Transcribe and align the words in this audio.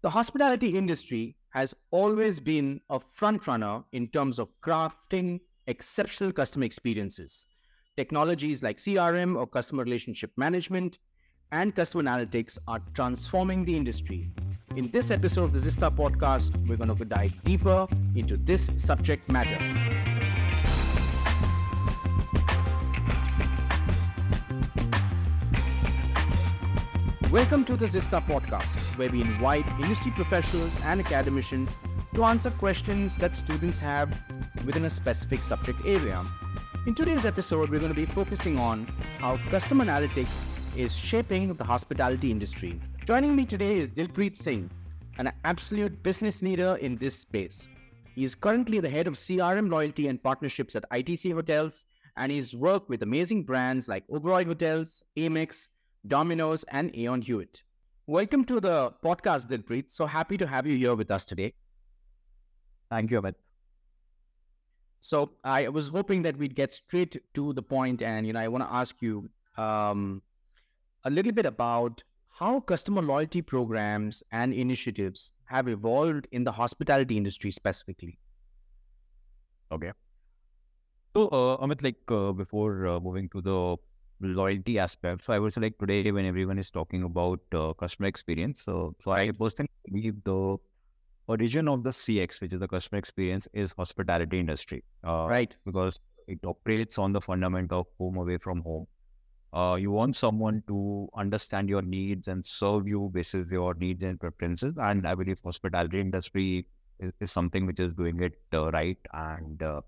The 0.00 0.10
hospitality 0.10 0.78
industry 0.78 1.34
has 1.50 1.74
always 1.90 2.38
been 2.38 2.80
a 2.88 3.00
frontrunner 3.00 3.84
in 3.90 4.06
terms 4.08 4.38
of 4.38 4.48
crafting 4.62 5.40
exceptional 5.66 6.30
customer 6.30 6.66
experiences. 6.66 7.46
Technologies 7.96 8.62
like 8.62 8.76
CRM 8.76 9.36
or 9.36 9.44
customer 9.44 9.82
relationship 9.82 10.30
management 10.36 11.00
and 11.50 11.74
customer 11.74 12.04
analytics 12.04 12.58
are 12.68 12.80
transforming 12.94 13.64
the 13.64 13.76
industry. 13.76 14.30
In 14.76 14.88
this 14.92 15.10
episode 15.10 15.42
of 15.44 15.52
the 15.52 15.58
Zista 15.58 15.90
podcast, 15.92 16.54
we're 16.68 16.76
going 16.76 16.94
to 16.94 17.04
dive 17.04 17.34
deeper 17.42 17.88
into 18.14 18.36
this 18.36 18.70
subject 18.76 19.28
matter. 19.28 20.07
Welcome 27.30 27.66
to 27.66 27.76
the 27.76 27.84
Zista 27.84 28.26
podcast, 28.26 28.96
where 28.96 29.10
we 29.10 29.20
invite 29.20 29.68
industry 29.82 30.10
professionals 30.12 30.80
and 30.82 30.98
academicians 30.98 31.76
to 32.14 32.24
answer 32.24 32.50
questions 32.50 33.18
that 33.18 33.34
students 33.34 33.78
have 33.80 34.18
within 34.64 34.86
a 34.86 34.90
specific 34.90 35.40
subject 35.40 35.78
area. 35.84 36.24
In 36.86 36.94
today's 36.94 37.26
episode, 37.26 37.68
we're 37.68 37.80
going 37.80 37.92
to 37.92 38.00
be 38.00 38.06
focusing 38.06 38.58
on 38.58 38.86
how 39.18 39.36
customer 39.50 39.84
analytics 39.84 40.42
is 40.74 40.96
shaping 40.96 41.52
the 41.52 41.64
hospitality 41.64 42.30
industry. 42.30 42.80
Joining 43.04 43.36
me 43.36 43.44
today 43.44 43.76
is 43.76 43.90
Dilpreet 43.90 44.34
Singh, 44.34 44.70
an 45.18 45.30
absolute 45.44 46.02
business 46.02 46.40
leader 46.40 46.78
in 46.80 46.96
this 46.96 47.14
space. 47.14 47.68
He 48.14 48.24
is 48.24 48.34
currently 48.34 48.80
the 48.80 48.88
head 48.88 49.06
of 49.06 49.14
CRM 49.14 49.70
loyalty 49.70 50.08
and 50.08 50.22
partnerships 50.22 50.74
at 50.76 50.90
ITC 50.90 51.34
Hotels, 51.34 51.84
and 52.16 52.32
he's 52.32 52.54
worked 52.54 52.88
with 52.88 53.02
amazing 53.02 53.42
brands 53.42 53.86
like 53.86 54.08
Oberoi 54.08 54.46
Hotels, 54.46 55.02
Amex, 55.18 55.68
Domino's, 56.06 56.64
and 56.70 56.94
Aon 56.96 57.22
Hewitt. 57.22 57.62
Welcome 58.06 58.44
to 58.46 58.60
the 58.60 58.92
podcast, 59.04 59.48
Dilpreet. 59.48 59.90
So 59.90 60.06
happy 60.06 60.36
to 60.38 60.46
have 60.46 60.66
you 60.66 60.76
here 60.76 60.94
with 60.94 61.10
us 61.10 61.24
today. 61.24 61.54
Thank 62.90 63.10
you, 63.10 63.20
Amit. 63.20 63.34
So 65.00 65.32
I 65.44 65.68
was 65.68 65.88
hoping 65.88 66.22
that 66.22 66.36
we'd 66.36 66.54
get 66.54 66.72
straight 66.72 67.16
to 67.34 67.52
the 67.52 67.62
point, 67.62 68.02
and 68.02 68.26
you 68.26 68.32
know, 68.32 68.40
I 68.40 68.48
want 68.48 68.64
to 68.64 68.72
ask 68.72 69.00
you 69.00 69.28
um, 69.56 70.22
a 71.04 71.10
little 71.10 71.32
bit 71.32 71.46
about 71.46 72.02
how 72.30 72.60
customer 72.60 73.02
loyalty 73.02 73.42
programs 73.42 74.22
and 74.32 74.52
initiatives 74.54 75.32
have 75.46 75.68
evolved 75.68 76.28
in 76.32 76.44
the 76.44 76.52
hospitality 76.52 77.16
industry 77.16 77.50
specifically. 77.50 78.18
Okay. 79.70 79.92
So, 81.16 81.28
uh, 81.28 81.56
Amit, 81.58 81.82
like 81.82 81.96
uh, 82.08 82.32
before 82.32 82.86
uh, 82.86 83.00
moving 83.00 83.28
to 83.30 83.40
the 83.42 83.76
loyalty 84.20 84.78
aspect. 84.78 85.22
So 85.24 85.32
I 85.32 85.38
would 85.38 85.52
say 85.52 85.60
like 85.60 85.78
today 85.78 86.10
when 86.10 86.24
everyone 86.24 86.58
is 86.58 86.70
talking 86.70 87.02
about 87.04 87.40
uh, 87.52 87.72
customer 87.74 88.08
experience, 88.08 88.62
so 88.62 88.94
so 88.98 89.12
I 89.12 89.30
personally 89.30 89.70
believe 89.86 90.22
the 90.24 90.58
origin 91.28 91.68
of 91.68 91.82
the 91.84 91.90
CX, 91.90 92.40
which 92.40 92.52
is 92.52 92.60
the 92.60 92.68
customer 92.68 92.98
experience, 92.98 93.46
is 93.52 93.72
hospitality 93.72 94.40
industry. 94.40 94.82
Uh, 95.06 95.26
right. 95.28 95.54
Because 95.64 96.00
it 96.26 96.38
operates 96.44 96.98
on 96.98 97.12
the 97.12 97.20
fundament 97.20 97.72
of 97.72 97.86
home 97.98 98.16
away 98.16 98.38
from 98.38 98.62
home. 98.62 98.86
Uh, 99.52 99.76
you 99.76 99.90
want 99.90 100.14
someone 100.14 100.62
to 100.66 101.08
understand 101.16 101.68
your 101.68 101.80
needs 101.80 102.28
and 102.28 102.44
serve 102.44 102.86
you 102.86 103.10
basis 103.14 103.50
your 103.50 103.74
needs 103.74 104.04
and 104.04 104.20
preferences. 104.20 104.74
And 104.78 105.06
I 105.06 105.14
believe 105.14 105.40
hospitality 105.42 106.00
industry 106.00 106.66
is, 106.98 107.12
is 107.20 107.32
something 107.32 107.64
which 107.64 107.80
is 107.80 107.94
doing 107.94 108.22
it 108.22 108.34
uh, 108.52 108.70
right. 108.72 108.98
And 109.14 109.62
uh, 109.62 109.80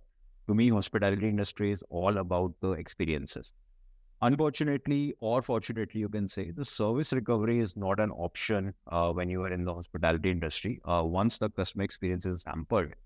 to 0.48 0.54
me, 0.54 0.70
hospitality 0.70 1.28
industry 1.28 1.70
is 1.70 1.84
all 1.90 2.18
about 2.18 2.54
the 2.60 2.72
experiences. 2.72 3.52
Unfortunately, 4.22 5.14
or 5.20 5.40
fortunately, 5.40 6.00
you 6.00 6.08
can 6.08 6.28
say 6.28 6.50
the 6.50 6.64
service 6.64 7.12
recovery 7.12 7.58
is 7.58 7.74
not 7.76 7.98
an 7.98 8.10
option 8.10 8.74
uh, 8.88 9.10
when 9.12 9.30
you 9.30 9.42
are 9.42 9.52
in 9.52 9.64
the 9.64 9.72
hospitality 9.72 10.30
industry. 10.30 10.78
Uh, 10.84 11.02
once 11.04 11.38
the 11.38 11.48
customer 11.50 11.84
experience 11.84 12.26
is 12.26 12.44
hampered, 12.44 12.96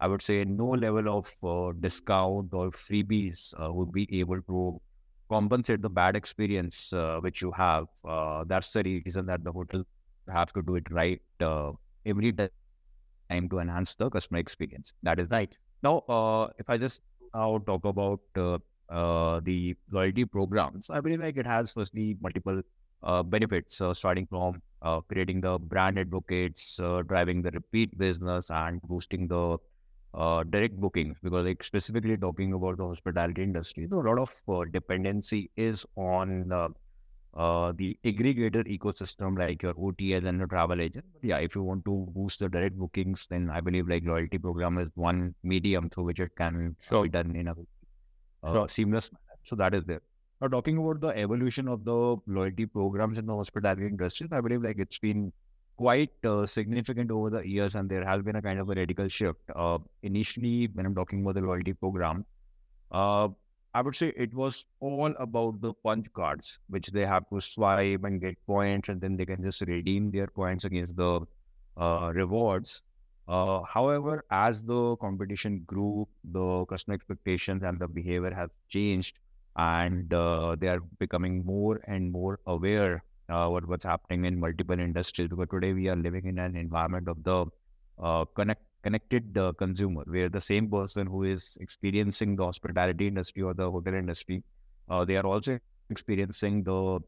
I 0.00 0.06
would 0.08 0.22
say 0.22 0.44
no 0.44 0.68
level 0.68 1.08
of 1.18 1.30
uh, 1.44 1.72
discount 1.78 2.54
or 2.54 2.70
freebies 2.70 3.52
uh, 3.62 3.70
would 3.72 3.92
be 3.92 4.08
able 4.18 4.40
to 4.42 4.80
compensate 5.28 5.82
the 5.82 5.90
bad 5.90 6.16
experience 6.16 6.92
uh, 6.94 7.18
which 7.20 7.42
you 7.42 7.52
have. 7.52 7.88
Uh, 8.04 8.44
that's 8.46 8.72
the 8.72 8.82
reason 8.82 9.26
that 9.26 9.44
the 9.44 9.52
hotel 9.52 9.84
have 10.32 10.52
to 10.54 10.62
do 10.62 10.76
it 10.76 10.90
right 10.90 11.20
every 12.06 12.32
time 12.32 13.48
to 13.50 13.58
enhance 13.58 13.94
the 13.94 14.10
customer 14.10 14.38
experience. 14.38 14.94
That 15.02 15.18
is 15.20 15.28
right. 15.30 15.54
Now, 15.82 16.50
if 16.58 16.68
I 16.70 16.78
just 16.78 17.02
now 17.34 17.58
talk 17.58 17.84
about 17.84 18.20
uh, 18.92 19.40
the 19.40 19.74
loyalty 19.90 20.24
programs, 20.24 20.90
I 20.90 21.00
believe 21.00 21.20
like 21.20 21.36
it 21.36 21.46
has 21.46 21.72
firstly 21.72 22.16
multiple 22.20 22.60
uh, 23.02 23.22
benefits, 23.22 23.80
uh, 23.80 23.92
starting 23.94 24.26
from 24.26 24.62
uh, 24.82 25.00
creating 25.00 25.40
the 25.40 25.58
brand 25.58 25.98
advocates, 25.98 26.78
uh, 26.78 27.02
driving 27.02 27.42
the 27.42 27.50
repeat 27.50 27.96
business, 27.98 28.50
and 28.50 28.80
boosting 28.82 29.26
the 29.26 29.58
uh, 30.14 30.44
direct 30.44 30.76
bookings. 30.76 31.16
Because 31.22 31.46
like 31.46 31.62
specifically 31.64 32.16
talking 32.16 32.52
about 32.52 32.76
the 32.76 32.86
hospitality 32.86 33.42
industry, 33.42 33.88
a 33.90 33.94
lot 33.94 34.18
of 34.18 34.70
dependency 34.72 35.50
is 35.56 35.86
on 35.96 36.48
the 36.48 37.98
aggregator 38.04 38.78
ecosystem 38.78 39.38
like 39.38 39.62
your 39.62 39.74
OTAs 39.74 40.26
and 40.26 40.38
your 40.38 40.48
travel 40.48 40.80
agent. 40.80 41.06
But 41.14 41.24
yeah, 41.24 41.38
if 41.38 41.56
you 41.56 41.62
want 41.62 41.84
to 41.86 42.06
boost 42.14 42.40
the 42.40 42.48
direct 42.48 42.76
bookings, 42.76 43.26
then 43.26 43.50
I 43.50 43.60
believe 43.60 43.88
like 43.88 44.04
loyalty 44.04 44.38
program 44.38 44.78
is 44.78 44.90
one 44.94 45.34
medium 45.42 45.88
through 45.88 46.04
which 46.04 46.20
it 46.20 46.36
can 46.36 46.76
sure. 46.88 47.04
be 47.04 47.08
done 47.08 47.34
in 47.34 47.48
a 47.48 47.54
uh, 48.42 48.66
seamless 48.66 49.10
manner. 49.12 49.38
So 49.44 49.56
that 49.56 49.74
is 49.74 49.84
there. 49.84 50.00
Now 50.40 50.48
talking 50.48 50.78
about 50.78 51.00
the 51.00 51.16
evolution 51.16 51.68
of 51.68 51.84
the 51.84 52.16
loyalty 52.26 52.66
programs 52.66 53.18
in 53.18 53.26
the 53.26 53.34
hospitality 53.36 53.86
industry, 53.86 54.28
I 54.32 54.40
believe 54.40 54.62
like 54.62 54.78
it's 54.78 54.98
been 54.98 55.32
quite 55.76 56.10
uh, 56.24 56.46
significant 56.46 57.10
over 57.10 57.30
the 57.30 57.48
years, 57.48 57.74
and 57.74 57.88
there 57.88 58.04
has 58.04 58.22
been 58.22 58.36
a 58.36 58.42
kind 58.42 58.58
of 58.58 58.68
a 58.68 58.74
radical 58.74 59.08
shift. 59.08 59.40
Uh, 59.54 59.78
initially, 60.02 60.68
when 60.74 60.86
I'm 60.86 60.94
talking 60.94 61.22
about 61.22 61.36
the 61.36 61.42
loyalty 61.42 61.72
program, 61.72 62.24
uh, 62.90 63.28
I 63.74 63.80
would 63.80 63.96
say 63.96 64.12
it 64.16 64.34
was 64.34 64.66
all 64.80 65.14
about 65.18 65.60
the 65.60 65.72
punch 65.72 66.12
cards, 66.12 66.58
which 66.68 66.88
they 66.88 67.06
have 67.06 67.28
to 67.30 67.40
swipe 67.40 68.04
and 68.04 68.20
get 68.20 68.36
points, 68.46 68.88
and 68.90 69.00
then 69.00 69.16
they 69.16 69.24
can 69.24 69.42
just 69.42 69.62
redeem 69.62 70.10
their 70.10 70.26
points 70.26 70.64
against 70.64 70.96
the 70.96 71.20
uh, 71.76 72.12
rewards. 72.14 72.82
Uh, 73.32 73.62
however, 73.64 74.24
as 74.30 74.62
the 74.62 74.96
competition 74.96 75.62
grew, 75.66 76.06
the 76.24 76.66
customer 76.66 76.94
expectations 76.94 77.62
and 77.62 77.78
the 77.78 77.88
behavior 77.88 78.32
have 78.34 78.50
changed, 78.68 79.18
and 79.56 80.12
uh, 80.12 80.54
they 80.58 80.68
are 80.68 80.80
becoming 80.98 81.44
more 81.44 81.80
and 81.86 82.12
more 82.12 82.40
aware 82.46 83.02
uh, 83.30 83.48
what 83.48 83.66
what's 83.66 83.86
happening 83.86 84.26
in 84.26 84.38
multiple 84.38 84.78
industries. 84.78 85.28
Because 85.30 85.48
today 85.50 85.72
we 85.72 85.88
are 85.88 85.96
living 85.96 86.26
in 86.26 86.38
an 86.38 86.56
environment 86.56 87.08
of 87.08 87.22
the 87.24 87.46
uh, 87.98 88.24
connect 88.40 88.62
connected 88.82 89.38
uh, 89.38 89.52
consumer, 89.54 90.02
where 90.06 90.28
the 90.28 90.40
same 90.40 90.68
person 90.70 91.06
who 91.06 91.22
is 91.24 91.56
experiencing 91.60 92.36
the 92.36 92.44
hospitality 92.44 93.06
industry 93.06 93.42
or 93.42 93.54
the 93.54 93.70
hotel 93.70 93.94
industry, 93.94 94.42
uh, 94.90 95.04
they 95.06 95.16
are 95.16 95.26
also 95.26 95.58
experiencing 95.90 96.62
the 96.64 96.98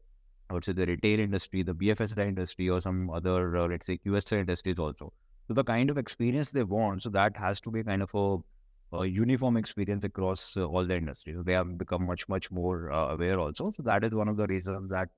I 0.49 0.53
would 0.53 0.63
say 0.65 0.73
the 0.73 0.85
retail 0.87 1.19
industry, 1.19 1.63
the 1.63 1.73
BFSI 1.73 2.25
industry, 2.27 2.69
or 2.69 2.79
some 2.81 3.09
other 3.11 3.57
uh, 3.57 3.67
let's 3.67 3.85
say 3.87 3.97
QSR 3.97 4.39
industries 4.39 4.79
also. 4.79 5.13
So 5.47 5.53
the 5.53 5.63
kind 5.63 5.89
of 5.89 5.97
experience 5.97 6.51
they 6.51 6.63
want, 6.63 7.03
so 7.03 7.09
that 7.11 7.37
has 7.37 7.59
to 7.61 7.71
be 7.71 7.83
kind 7.83 8.01
of 8.01 8.11
a, 8.15 8.97
a 8.97 9.05
uniform 9.05 9.57
experience 9.57 10.03
across 10.03 10.57
uh, 10.57 10.65
all 10.65 10.85
the 10.85 10.95
industries. 10.97 11.35
So 11.37 11.43
they 11.43 11.53
have 11.53 11.77
become 11.77 12.05
much, 12.05 12.27
much 12.27 12.51
more 12.51 12.91
uh, 12.91 13.13
aware 13.13 13.39
also. 13.39 13.71
So 13.71 13.83
that 13.83 14.03
is 14.03 14.13
one 14.13 14.27
of 14.27 14.37
the 14.37 14.47
reasons 14.47 14.89
that 14.89 15.09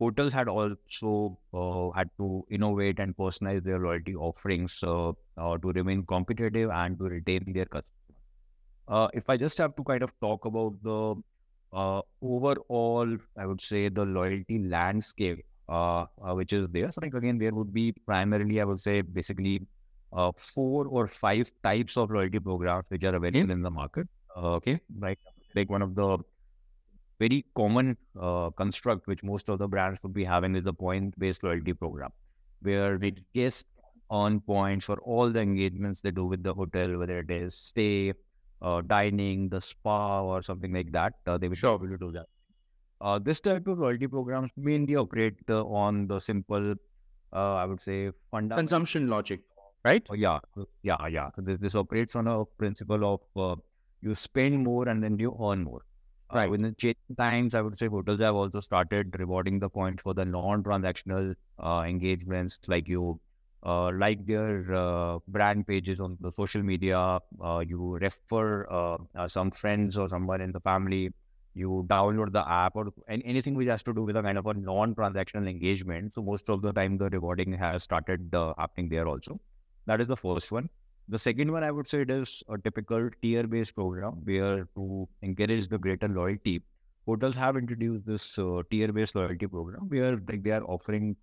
hotels 0.00 0.32
had 0.32 0.48
also 0.48 1.38
uh, 1.54 1.90
had 1.96 2.10
to 2.18 2.44
innovate 2.50 2.98
and 3.00 3.16
personalize 3.16 3.62
their 3.64 3.78
loyalty 3.78 4.14
offerings 4.14 4.82
uh, 4.82 5.10
uh, 5.36 5.58
to 5.58 5.72
remain 5.72 6.04
competitive 6.06 6.70
and 6.70 6.98
to 6.98 7.04
retain 7.04 7.52
their 7.52 7.66
customers. 7.66 7.86
Uh, 8.88 9.08
if 9.14 9.28
I 9.30 9.36
just 9.36 9.56
have 9.58 9.76
to 9.76 9.84
kind 9.84 10.02
of 10.02 10.12
talk 10.20 10.44
about 10.44 10.82
the 10.82 11.14
overall, 12.22 13.16
I 13.38 13.46
would 13.46 13.60
say 13.60 13.88
the 13.88 14.04
loyalty 14.04 14.58
landscape 14.58 15.44
uh, 15.68 16.06
uh, 16.22 16.34
which 16.34 16.52
is 16.52 16.68
there. 16.68 16.90
So 16.90 17.00
like 17.02 17.14
again, 17.14 17.38
there 17.38 17.54
would 17.54 17.72
be 17.72 17.92
primarily, 18.06 18.60
I 18.60 18.64
would 18.64 18.80
say, 18.80 19.02
basically 19.02 19.66
uh, 20.12 20.32
four 20.36 20.86
or 20.86 21.06
five 21.06 21.50
types 21.62 21.96
of 21.96 22.10
loyalty 22.10 22.38
programs 22.38 22.84
which 22.88 23.04
are 23.04 23.14
available 23.14 23.50
in 23.50 23.62
the 23.62 23.70
market. 23.70 24.08
Uh, 24.36 24.54
okay, 24.54 24.80
like 24.98 25.18
like 25.54 25.70
one 25.70 25.82
of 25.82 25.94
the 25.94 26.18
very 27.18 27.44
common 27.54 27.96
uh, 28.18 28.50
construct 28.50 29.06
which 29.06 29.22
most 29.22 29.48
of 29.48 29.58
the 29.58 29.68
brands 29.68 29.98
would 30.02 30.14
be 30.14 30.24
having 30.24 30.56
is 30.56 30.64
the 30.64 30.72
point-based 30.72 31.42
loyalty 31.42 31.74
program, 31.74 32.10
where 32.62 32.96
we 32.96 33.14
guess 33.34 33.62
on 34.08 34.40
points 34.40 34.86
for 34.86 34.98
all 35.02 35.30
the 35.30 35.40
engagements 35.40 36.00
they 36.00 36.10
do 36.10 36.24
with 36.24 36.42
the 36.42 36.52
hotel, 36.52 36.98
whether 36.98 37.18
it 37.20 37.30
is 37.30 37.54
stay, 37.54 38.12
uh, 38.62 38.80
dining, 38.80 39.48
the 39.48 39.60
spa, 39.60 40.22
or 40.22 40.42
something 40.42 40.72
like 40.72 40.90
that. 40.92 41.14
Uh, 41.26 41.38
they 41.38 41.48
will 41.48 41.54
sure. 41.54 41.78
be 41.78 41.86
able 41.86 41.98
to 41.98 42.06
do 42.06 42.12
that. 42.12 42.26
Uh, 43.00 43.18
this 43.18 43.40
type 43.40 43.66
of 43.66 43.78
loyalty 43.78 44.06
programs 44.06 44.50
mainly 44.56 44.96
operate 44.96 45.36
uh, 45.48 45.64
on 45.64 46.06
the 46.06 46.18
simple, 46.18 46.74
uh, 47.32 47.54
I 47.54 47.64
would 47.64 47.80
say, 47.80 48.10
funda- 48.30 48.56
consumption 48.56 49.08
logic, 49.08 49.40
right? 49.84 50.06
Oh, 50.10 50.14
yeah, 50.14 50.38
yeah, 50.82 51.06
yeah. 51.06 51.30
So 51.36 51.42
this, 51.42 51.58
this 51.58 51.74
operates 51.74 52.16
on 52.16 52.26
a 52.26 52.44
principle 52.44 53.04
of 53.14 53.20
uh, 53.36 53.60
you 54.02 54.14
spend 54.14 54.64
more 54.64 54.88
and 54.88 55.02
then 55.02 55.18
you 55.18 55.36
earn 55.42 55.64
more. 55.64 55.82
Uh, 56.32 56.36
right. 56.36 56.52
in 56.52 56.62
the 56.62 56.72
changing 56.72 57.16
times, 57.18 57.54
I 57.54 57.60
would 57.60 57.76
say 57.76 57.88
hotels 57.88 58.20
have 58.20 58.36
also 58.36 58.60
started 58.60 59.18
rewarding 59.18 59.58
the 59.58 59.68
points 59.68 60.02
for 60.02 60.14
the 60.14 60.24
non-transactional 60.24 61.34
uh, 61.58 61.84
engagements, 61.86 62.60
like 62.68 62.86
you 62.88 63.20
uh, 63.64 63.90
like 63.92 64.24
their 64.26 64.72
uh, 64.72 65.18
brand 65.28 65.66
pages 65.66 66.00
on 66.00 66.16
the 66.20 66.30
social 66.30 66.62
media. 66.62 67.18
Uh, 67.42 67.64
you 67.66 67.98
refer 68.00 68.66
uh, 68.70 68.96
uh, 69.16 69.28
some 69.28 69.50
friends 69.50 69.98
or 69.98 70.08
someone 70.08 70.40
in 70.40 70.52
the 70.52 70.60
family. 70.60 71.10
You 71.54 71.84
download 71.88 72.32
the 72.32 72.48
app 72.48 72.76
or 72.76 72.90
any, 73.08 73.24
anything 73.24 73.54
which 73.54 73.66
has 73.68 73.82
to 73.82 73.92
do 73.92 74.02
with 74.04 74.16
a 74.16 74.22
kind 74.22 74.38
of 74.38 74.46
a 74.46 74.54
non-transactional 74.54 75.48
engagement. 75.48 76.12
So 76.14 76.22
most 76.22 76.48
of 76.48 76.62
the 76.62 76.72
time, 76.72 76.96
the 76.96 77.10
rewarding 77.10 77.52
has 77.54 77.82
started 77.82 78.32
uh, 78.34 78.54
happening 78.56 78.88
there 78.88 79.08
also. 79.08 79.40
That 79.86 80.00
is 80.00 80.08
the 80.08 80.16
first 80.16 80.52
one. 80.52 80.68
The 81.08 81.18
second 81.18 81.50
one, 81.50 81.64
I 81.64 81.70
would 81.70 81.86
say, 81.86 82.02
it 82.02 82.10
is 82.10 82.42
a 82.48 82.56
typical 82.58 83.10
tier-based 83.20 83.74
program 83.74 84.12
where 84.24 84.68
to 84.76 85.08
encourage 85.22 85.66
the 85.68 85.78
greater 85.78 86.08
loyalty, 86.08 86.62
hotels 87.06 87.34
have 87.34 87.56
introduced 87.56 88.06
this 88.06 88.38
tier-based 88.70 89.16
loyalty 89.16 89.46
program 89.46 89.88
where 89.88 90.20
like 90.28 90.44
they 90.44 90.52
are 90.52 90.62
offering 90.64 91.16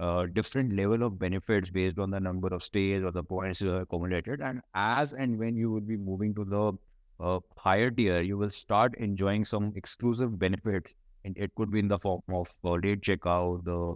uh, 0.00 0.26
different 0.32 0.74
level 0.74 1.02
of 1.02 1.18
benefits 1.18 1.70
based 1.70 1.98
on 1.98 2.10
the 2.10 2.18
number 2.18 2.48
of 2.48 2.62
stays 2.62 3.02
or 3.02 3.10
the 3.10 3.22
points 3.22 3.60
you 3.60 3.68
have 3.68 3.82
accumulated. 3.82 4.40
And 4.40 4.60
as 4.74 5.12
and 5.12 5.38
when 5.38 5.56
you 5.56 5.70
will 5.70 5.80
be 5.80 5.96
moving 5.96 6.34
to 6.36 6.44
the 6.44 6.72
uh, 7.20 7.40
higher 7.56 7.90
tier, 7.90 8.20
you 8.22 8.38
will 8.38 8.48
start 8.48 8.94
enjoying 8.98 9.44
some 9.44 9.72
exclusive 9.76 10.38
benefits. 10.38 10.94
And 11.24 11.36
it 11.38 11.54
could 11.54 11.70
be 11.70 11.78
in 11.78 11.88
the 11.88 11.98
form 11.98 12.22
of 12.28 12.50
uh, 12.64 12.72
late 12.72 13.02
checkout, 13.02 13.64
the 13.64 13.94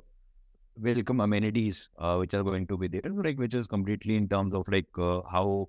welcome 0.80 1.20
amenities, 1.20 1.88
uh, 1.98 2.16
which 2.16 2.34
are 2.34 2.42
going 2.42 2.66
to 2.66 2.76
be 2.76 2.88
there, 2.88 3.02
like 3.12 3.38
which 3.38 3.54
is 3.54 3.66
completely 3.66 4.16
in 4.16 4.28
terms 4.28 4.54
of 4.54 4.68
like 4.68 4.86
uh, 4.98 5.22
how 5.30 5.68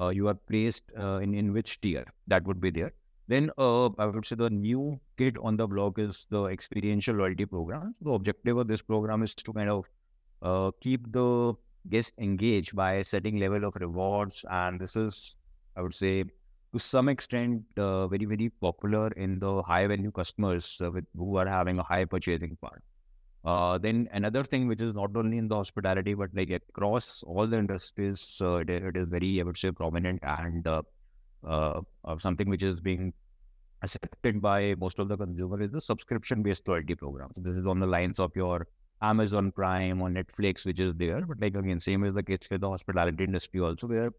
uh, 0.00 0.08
you 0.08 0.28
are 0.28 0.34
placed 0.34 0.84
in 0.96 1.34
in 1.34 1.52
which 1.52 1.80
tier 1.80 2.04
that 2.26 2.44
would 2.44 2.60
be 2.60 2.70
there. 2.70 2.92
Then 3.26 3.50
uh, 3.56 3.86
I 3.98 4.06
would 4.06 4.26
say 4.26 4.36
the 4.36 4.50
new 4.50 5.00
kid 5.16 5.38
on 5.40 5.56
the 5.56 5.66
block 5.66 5.98
is 5.98 6.26
the 6.30 6.44
experiential 6.44 7.16
loyalty 7.16 7.46
program. 7.46 7.94
The 8.02 8.10
objective 8.10 8.58
of 8.58 8.68
this 8.68 8.82
program 8.82 9.22
is 9.22 9.34
to 9.36 9.52
kind 9.52 9.70
of 9.70 9.84
uh, 10.42 10.70
keep 10.80 11.10
the 11.10 11.54
guest 11.88 12.12
engaged 12.18 12.76
by 12.76 13.02
setting 13.02 13.38
level 13.38 13.64
of 13.64 13.76
rewards, 13.76 14.44
and 14.50 14.78
this 14.78 14.96
is, 14.96 15.36
I 15.76 15.82
would 15.82 15.94
say, 15.94 16.24
to 16.72 16.78
some 16.78 17.08
extent, 17.08 17.62
uh, 17.78 18.08
very 18.08 18.26
very 18.26 18.50
popular 18.60 19.08
in 19.12 19.38
the 19.38 19.62
high 19.62 19.86
value 19.86 20.10
customers 20.10 20.80
uh, 20.84 20.90
with 20.90 21.06
who 21.16 21.36
are 21.36 21.46
having 21.46 21.78
a 21.78 21.82
high 21.82 22.04
purchasing 22.04 22.58
power. 22.60 22.82
Uh, 23.44 23.76
then 23.76 24.08
another 24.12 24.42
thing 24.42 24.66
which 24.66 24.80
is 24.80 24.94
not 24.94 25.14
only 25.16 25.36
in 25.36 25.48
the 25.48 25.54
hospitality 25.54 26.14
but 26.14 26.30
like 26.34 26.50
across 26.50 27.22
all 27.24 27.46
the 27.46 27.58
industries, 27.58 28.40
uh, 28.40 28.56
it, 28.56 28.70
it 28.70 28.96
is 28.96 29.06
very 29.08 29.40
I 29.40 29.44
would 29.44 29.58
say 29.58 29.70
prominent 29.70 30.20
and 30.22 30.66
uh, 30.66 30.82
of 31.44 32.22
something 32.22 32.48
which 32.48 32.62
is 32.62 32.80
being 32.80 33.12
accepted 33.82 34.40
by 34.40 34.74
most 34.78 34.98
of 34.98 35.08
the 35.08 35.16
consumer 35.16 35.60
is 35.60 35.70
the 35.70 35.80
subscription 35.80 36.42
based 36.42 36.66
loyalty 36.66 36.94
programs. 36.94 37.36
This 37.36 37.56
is 37.56 37.66
on 37.66 37.80
the 37.80 37.86
lines 37.86 38.18
of 38.18 38.34
your 38.34 38.66
Amazon 39.02 39.52
Prime 39.52 40.00
or 40.00 40.08
Netflix, 40.08 40.64
which 40.64 40.80
is 40.80 40.94
there. 40.94 41.20
But 41.20 41.40
like 41.40 41.54
again, 41.54 41.80
same 41.80 42.04
is 42.04 42.14
the 42.14 42.22
case 42.22 42.48
with 42.50 42.62
the 42.62 42.68
hospitality 42.70 43.24
industry 43.24 43.60
also, 43.60 43.86
where 43.86 44.10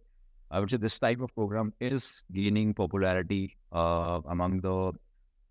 I 0.52 0.60
would 0.60 0.70
say 0.70 0.78
this 0.78 1.00
type 1.00 1.22
of 1.22 1.34
program 1.34 1.74
is 1.80 2.24
gaining 2.32 2.74
popularity 2.74 3.58
uh, 3.72 4.22
among 4.30 4.62
the 4.62 4.92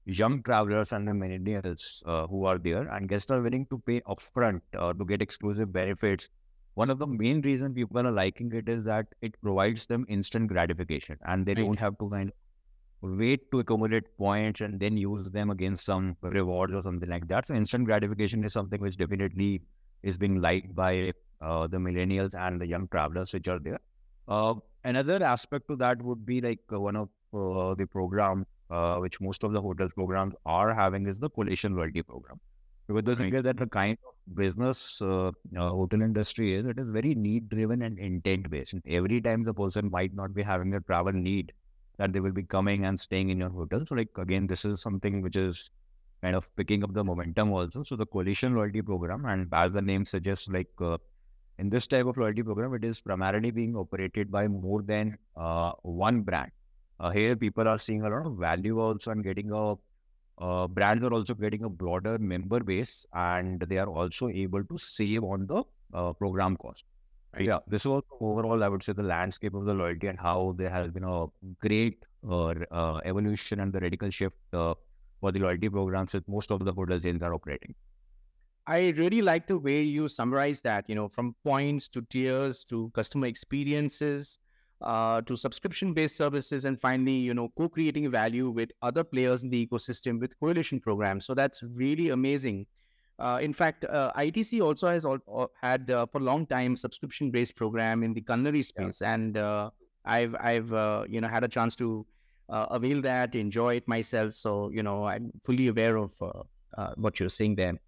young 0.07 0.43
travelers 0.43 0.93
and 0.93 1.09
the 1.09 1.13
millennials 1.13 2.03
uh, 2.07 2.27
who 2.27 2.45
are 2.45 2.59
there, 2.59 2.89
and 2.89 3.09
guests 3.09 3.31
are 3.31 3.41
willing 3.41 3.67
to 3.67 3.79
pay 3.87 4.01
upfront 4.03 4.61
uh, 4.79 4.93
to 4.93 5.05
get 5.05 5.23
exclusive 5.23 5.73
benefits 5.73 6.29
one 6.75 6.91
of 6.91 6.99
the 6.99 7.07
main 7.07 7.41
reasons 7.43 7.75
people 7.75 8.05
are 8.05 8.11
liking 8.11 8.53
it 8.53 8.69
is 8.69 8.85
that 8.85 9.07
it 9.23 9.41
provides 9.41 9.87
them 9.87 10.05
instant 10.09 10.49
gratification 10.49 11.17
and 11.27 11.47
they 11.47 11.55
right. 11.55 11.65
don't 11.65 11.79
have 11.79 11.97
to 11.99 12.11
kind 12.11 12.31
of 12.31 13.19
wait 13.19 13.51
to 13.53 13.61
accumulate 13.61 14.05
points 14.19 14.61
and 14.61 14.81
then 14.81 14.97
use 14.97 15.31
them 15.31 15.51
against 15.51 15.85
some 15.85 16.17
rewards 16.23 16.75
or 16.75 16.83
something 16.83 17.09
like 17.09 17.29
that. 17.29 17.47
So 17.47 17.55
instant 17.55 17.85
gratification 17.85 18.43
is 18.45 18.53
something 18.53 18.81
which 18.81 18.97
definitely 18.97 19.63
is 20.03 20.17
being 20.17 20.41
liked 20.41 20.75
by 20.75 21.13
uh, 21.41 21.67
the 21.67 21.77
millennials 21.77 22.35
and 22.35 22.61
the 22.61 22.67
young 22.67 22.89
travelers 22.89 23.33
which 23.33 23.47
are 23.47 23.59
there. 23.59 23.79
Uh, 24.27 24.55
another 24.85 25.23
aspect 25.23 25.69
to 25.69 25.77
that 25.77 26.03
would 26.03 26.27
be 26.27 26.41
like 26.41 26.61
one 26.71 26.97
of 26.97 27.09
uh, 27.35 27.75
the 27.75 27.87
program 27.87 28.47
uh, 28.75 28.97
which 29.05 29.21
most 29.21 29.45
of 29.45 29.53
the 29.57 29.63
hotels 29.67 29.93
programs 30.01 30.35
are 30.45 30.75
having 30.75 31.07
is 31.07 31.19
the 31.19 31.31
coalition 31.31 31.77
loyalty 31.77 32.03
program. 32.03 32.41
Because 32.87 33.19
the 33.19 33.25
is 33.25 33.43
that 33.43 33.57
the 33.57 33.67
kind 33.67 33.97
of 34.07 34.37
business 34.37 35.01
uh, 35.01 35.29
uh, 35.29 35.33
hotel 35.81 36.03
industry 36.03 36.55
is, 36.55 36.67
it 36.67 36.79
is 36.79 36.91
very 36.91 37.15
need 37.15 37.49
driven 37.49 37.83
and 37.83 37.99
intent 37.99 38.51
based. 38.51 38.75
And 38.75 38.83
every 38.87 39.21
time 39.21 39.45
the 39.45 39.55
person 39.55 39.91
might 39.91 40.15
not 40.15 40.35
be 40.35 40.43
having 40.43 40.75
a 40.75 40.81
travel 40.81 41.13
need, 41.13 41.53
that 41.99 42.13
they 42.13 42.21
will 42.21 42.33
be 42.33 42.43
coming 42.43 42.85
and 42.85 42.99
staying 42.99 43.31
in 43.31 43.39
your 43.39 43.51
hotel. 43.51 43.87
So, 43.87 43.95
like 43.95 44.19
again, 44.19 44.47
this 44.47 44.65
is 44.65 44.83
something 44.83 45.23
which 45.23 45.37
is 45.37 45.71
kind 46.23 46.37
of 46.37 46.51
picking 46.57 46.85
up 46.85 46.93
the 46.93 47.05
momentum 47.05 47.53
also. 47.53 47.85
So, 47.85 47.97
the 47.97 48.07
coalition 48.07 48.55
loyalty 48.55 48.83
program, 48.83 49.25
and 49.25 49.49
as 49.53 49.73
the 49.73 49.83
name 49.83 50.05
suggests, 50.05 50.49
like 50.49 50.69
uh, 50.81 50.99
in 51.59 51.71
this 51.71 51.87
type 51.87 52.07
of 52.07 52.17
loyalty 52.17 52.43
program, 52.43 52.75
it 52.75 52.85
is 52.85 53.01
primarily 53.01 53.51
being 53.51 53.77
operated 53.77 54.31
by 54.31 54.49
more 54.49 54.83
than 54.83 55.17
uh, 55.37 55.73
one 55.83 56.23
brand. 56.23 56.51
Uh, 57.01 57.11
here, 57.11 57.37
people 57.37 57.67
are 57.67 57.79
seeing 57.79 58.03
a 58.03 58.09
lot 58.09 58.27
of 58.27 58.37
value 58.37 58.81
also 58.81 59.11
and 59.11 59.25
getting 59.25 59.51
a 59.53 59.75
uh, 60.39 60.67
brands 60.67 61.05
are 61.05 61.13
also 61.13 61.35
getting 61.35 61.65
a 61.65 61.69
broader 61.69 62.19
member 62.19 62.61
base 62.61 63.07
and 63.13 63.61
they 63.61 63.79
are 63.79 63.87
also 63.87 64.29
able 64.29 64.65
to 64.65 64.77
save 64.77 65.23
on 65.23 65.47
the 65.47 65.63
uh, 65.93 66.13
program 66.13 66.57
cost. 66.57 66.85
Right? 67.33 67.45
Yeah, 67.45 67.59
this 67.67 67.85
was 67.85 68.03
overall, 68.21 68.63
I 68.63 68.69
would 68.69 68.83
say, 68.83 68.93
the 68.93 69.03
landscape 69.03 69.55
of 69.55 69.65
the 69.65 69.75
loyalty 69.75 70.09
and 70.09 70.21
how 70.21 70.55
there 70.57 70.71
has 70.71 70.91
been 70.91 71.05
a 71.05 71.27
great 71.61 72.05
uh, 72.29 72.55
uh 72.71 73.01
evolution 73.05 73.61
and 73.61 73.73
the 73.73 73.81
radical 73.81 74.09
shift 74.09 74.37
uh, 74.53 74.75
for 75.21 75.31
the 75.31 75.39
loyalty 75.39 75.69
programs 75.69 76.13
that 76.13 76.27
most 76.29 76.51
of 76.51 76.65
the 76.65 76.73
hotel 76.73 76.99
chains 76.99 77.23
are 77.23 77.35
operating. 77.35 77.75
I 78.67 78.95
really 78.97 79.21
like 79.21 79.47
the 79.47 79.59
way 79.59 79.83
you 79.83 80.09
summarize 80.09 80.63
that, 80.63 80.89
you 80.89 80.95
know, 80.95 81.09
from 81.09 81.35
points 81.45 81.87
to 81.89 82.03
tiers 82.03 82.65
to 82.65 82.91
customer 82.95 83.27
experiences 83.27 84.39
uh, 84.81 85.21
to 85.23 85.37
subscription-based 85.37 86.17
services, 86.17 86.65
and 86.65 86.79
finally, 86.81 87.13
you 87.13 87.35
know, 87.35 87.51
co-creating 87.57 88.11
value 88.11 88.51
with 88.51 88.71
other 88.83 89.05
players 89.05 89.43
in 89.43 89.51
the 89.51 89.67
ecosystem 89.67 90.21
with 90.21 90.39
coalition 90.39 90.81
programs. 90.81 91.27
So 91.27 91.35
that's 91.35 91.63
really 91.63 92.11
amazing. 92.11 92.67
Uh, 93.19 93.39
in 93.41 93.53
fact, 93.53 93.85
uh, 93.85 94.13
ITC 94.17 94.61
also 94.61 94.89
has 94.89 95.05
all, 95.05 95.19
had 95.61 95.91
uh, 95.91 96.07
for 96.07 96.19
a 96.19 96.25
long 96.25 96.47
time 96.47 96.77
subscription-based 96.77 97.55
program 97.55 98.03
in 98.03 98.13
the 98.13 98.21
culinary 98.21 98.63
space, 98.63 99.01
yeah. 99.01 99.15
and 99.15 99.37
uh, 99.37 99.71
I've 100.05 100.35
I've 100.41 100.73
uh, 100.73 101.05
you 101.09 101.21
know 101.21 101.29
had 101.29 101.45
a 101.45 101.49
chance 101.49 101.77
to 101.77 102.05
avail 102.49 103.01
that, 103.03 103.35
enjoy 103.35 103.77
it 103.77 103.89
myself. 103.89 104.33
So 104.33 104.71
you 104.71 104.83
know, 104.83 105.05
I'm 105.05 105.31
fully 105.45 105.69
aware 105.69 105.97
of 105.97 106.13
what 106.97 107.21
you're 107.21 107.29
saying 107.29 107.55
there. 107.55 107.79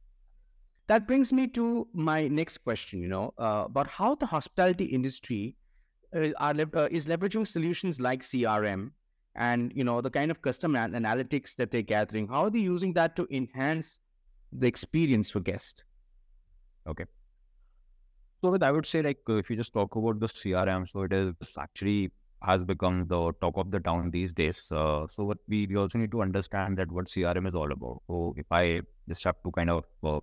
That 0.86 1.08
brings 1.08 1.32
me 1.32 1.48
to 1.48 1.88
my 1.92 2.28
next 2.28 2.58
question. 2.58 3.02
You 3.02 3.08
know, 3.08 3.34
about 3.36 3.88
how 3.88 4.14
the 4.14 4.26
hospitality 4.26 4.84
industry 4.84 5.56
uh, 5.56 5.65
are 6.38 6.54
uh, 6.74 6.88
is 6.90 7.06
leveraging 7.06 7.46
solutions 7.46 8.00
like 8.00 8.22
CRM 8.22 8.90
and 9.34 9.72
you 9.74 9.84
know 9.84 10.00
the 10.00 10.10
kind 10.10 10.30
of 10.30 10.42
custom 10.42 10.74
analytics 10.74 11.54
that 11.56 11.70
they're 11.70 11.82
gathering. 11.82 12.28
How 12.28 12.44
are 12.44 12.50
they 12.50 12.60
using 12.60 12.92
that 12.94 13.16
to 13.16 13.26
enhance 13.30 14.00
the 14.52 14.66
experience 14.66 15.30
for 15.30 15.40
guests? 15.40 15.84
Okay. 16.86 17.04
So 18.42 18.50
with 18.50 18.62
I 18.62 18.70
would 18.70 18.86
say 18.86 19.02
like 19.02 19.18
if 19.28 19.50
you 19.50 19.56
just 19.56 19.72
talk 19.72 19.96
about 19.96 20.20
the 20.20 20.26
CRM, 20.26 20.88
so 20.88 21.02
it 21.02 21.12
is 21.12 21.34
actually 21.58 22.12
has 22.42 22.64
become 22.64 23.06
the 23.08 23.32
talk 23.40 23.56
of 23.56 23.70
the 23.70 23.80
town 23.80 24.10
these 24.10 24.32
days. 24.32 24.70
Uh, 24.70 25.06
so 25.08 25.24
what 25.24 25.38
we, 25.48 25.66
we 25.66 25.76
also 25.76 25.98
need 25.98 26.10
to 26.12 26.22
understand 26.22 26.76
that 26.78 26.90
what 26.92 27.06
CRM 27.06 27.48
is 27.48 27.54
all 27.54 27.72
about. 27.72 28.02
So 28.06 28.34
if 28.36 28.46
I 28.50 28.82
just 29.08 29.24
have 29.24 29.36
to 29.44 29.50
kind 29.50 29.70
of 29.70 29.84
uh, 30.04 30.20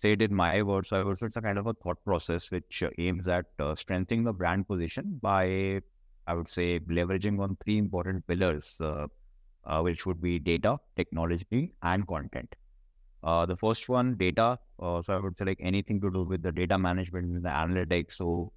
say 0.00 0.12
it 0.12 0.22
in 0.22 0.34
my 0.34 0.62
words. 0.62 0.88
So 0.88 1.00
I 1.00 1.04
would 1.04 1.18
say 1.18 1.26
it's 1.26 1.36
a 1.36 1.42
kind 1.42 1.58
of 1.58 1.66
a 1.66 1.74
thought 1.74 2.02
process 2.04 2.50
which 2.50 2.82
uh, 2.82 2.90
aims 2.98 3.28
at 3.28 3.46
uh, 3.58 3.74
strengthening 3.74 4.24
the 4.24 4.32
brand 4.32 4.66
position 4.66 5.18
by, 5.20 5.80
I 6.26 6.34
would 6.34 6.48
say, 6.48 6.78
leveraging 6.80 7.38
on 7.40 7.56
three 7.62 7.78
important 7.78 8.26
pillars, 8.26 8.80
uh, 8.80 9.06
uh 9.66 9.80
which 9.82 10.06
would 10.06 10.22
be 10.22 10.38
data, 10.38 10.78
technology, 10.96 11.74
and 11.82 12.06
content. 12.06 12.54
Uh, 13.22 13.44
the 13.44 13.56
first 13.56 13.88
one, 13.88 14.16
data. 14.16 14.58
Uh, 14.78 15.02
so 15.02 15.16
I 15.16 15.20
would 15.20 15.36
say 15.36 15.44
like 15.44 15.58
anything 15.60 16.00
to 16.00 16.10
do 16.10 16.22
with 16.22 16.42
the 16.42 16.52
data 16.52 16.78
management 16.78 17.26
and 17.26 17.44
the 17.44 17.50
analytics. 17.50 18.12
So 18.12 18.52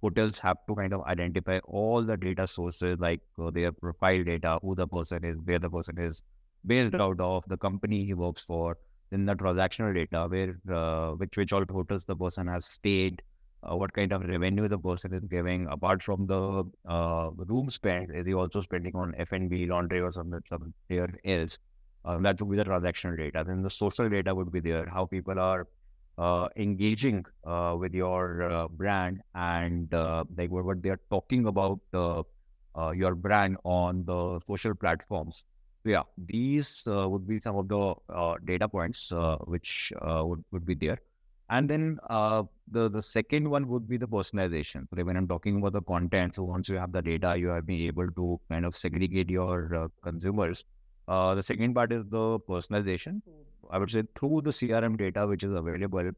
hotels 0.00 0.38
have 0.38 0.58
to 0.68 0.76
kind 0.76 0.92
of 0.92 1.02
identify 1.06 1.58
all 1.64 2.02
the 2.02 2.16
data 2.16 2.46
sources 2.46 2.98
like 3.00 3.20
their 3.52 3.72
profile 3.72 4.22
data, 4.22 4.58
who 4.62 4.76
the 4.76 4.86
person 4.86 5.24
is, 5.24 5.36
where 5.44 5.58
the 5.58 5.70
person 5.70 5.98
is 5.98 6.22
based 6.64 6.94
out 6.94 7.20
of, 7.20 7.42
the 7.48 7.56
company 7.56 8.04
he 8.04 8.14
works 8.14 8.44
for, 8.44 8.76
in 9.12 9.24
the 9.26 9.34
transactional 9.34 9.94
data 9.94 10.26
where 10.28 10.58
uh, 10.74 11.12
which 11.12 11.36
which 11.36 11.52
all 11.52 11.64
hotels 11.70 12.04
the 12.04 12.16
person 12.16 12.46
has 12.46 12.66
stayed, 12.66 13.22
uh, 13.62 13.76
what 13.76 13.92
kind 13.92 14.12
of 14.12 14.22
revenue 14.24 14.68
the 14.68 14.78
person 14.78 15.14
is 15.14 15.24
giving. 15.24 15.66
Apart 15.68 16.02
from 16.02 16.26
the 16.26 16.64
uh, 16.86 17.30
room 17.36 17.70
spend, 17.70 18.14
is 18.14 18.26
he 18.26 18.34
also 18.34 18.60
spending 18.60 18.94
on 18.94 19.14
F 19.18 19.32
and 19.32 19.48
B, 19.48 19.66
laundry, 19.66 20.00
or 20.00 20.10
something 20.10 20.40
somewhere 20.48 21.18
else? 21.24 21.58
Um, 22.04 22.22
that 22.22 22.40
would 22.40 22.50
be 22.50 22.56
the 22.56 22.64
transactional 22.64 23.16
data. 23.16 23.44
Then 23.46 23.62
the 23.62 23.70
social 23.70 24.08
data 24.08 24.34
would 24.34 24.52
be 24.52 24.60
there. 24.60 24.86
How 24.88 25.06
people 25.06 25.38
are 25.38 25.66
uh, 26.16 26.48
engaging 26.56 27.24
uh, 27.46 27.76
with 27.78 27.94
your 27.94 28.68
brand 28.72 29.20
and 29.34 29.92
like 30.36 30.50
what, 30.50 30.64
what 30.64 30.82
they 30.82 30.90
are 30.90 31.00
talking 31.10 31.46
about 31.46 31.80
your 32.94 33.14
brand 33.14 33.56
on 33.64 34.04
the 34.04 34.40
social 34.46 34.74
platforms 34.74 35.44
yeah, 35.84 36.02
these 36.16 36.86
uh, 36.86 37.08
would 37.08 37.26
be 37.26 37.40
some 37.40 37.56
of 37.56 37.68
the 37.68 37.94
uh, 38.08 38.34
data 38.44 38.68
points 38.68 39.12
uh, 39.12 39.36
which 39.38 39.92
uh, 40.02 40.22
would, 40.24 40.44
would 40.50 40.66
be 40.66 40.74
there. 40.74 40.98
And 41.50 41.68
then 41.68 41.98
uh, 42.10 42.42
the 42.70 42.90
the 42.90 43.00
second 43.00 43.48
one 43.48 43.68
would 43.68 43.88
be 43.88 43.96
the 43.96 44.06
personalization. 44.06 44.86
So 44.90 45.02
when 45.02 45.16
I'm 45.16 45.26
talking 45.26 45.56
about 45.56 45.72
the 45.72 45.80
content, 45.80 46.34
so 46.34 46.42
once 46.42 46.68
you 46.68 46.76
have 46.76 46.92
the 46.92 47.00
data, 47.00 47.38
you 47.38 47.48
have 47.48 47.66
been 47.66 47.80
able 47.80 48.10
to 48.10 48.38
kind 48.50 48.66
of 48.66 48.74
segregate 48.76 49.30
your 49.30 49.74
uh, 49.74 49.88
consumers. 50.02 50.64
The 51.06 51.40
second 51.40 51.74
part 51.74 51.90
is 51.90 52.04
the 52.10 52.38
personalization. 52.40 53.22
I 53.70 53.78
would 53.78 53.90
say 53.90 54.02
through 54.14 54.42
the 54.42 54.50
CRM 54.50 54.98
data 54.98 55.26
which 55.26 55.42
is 55.42 55.52
available, 55.52 56.10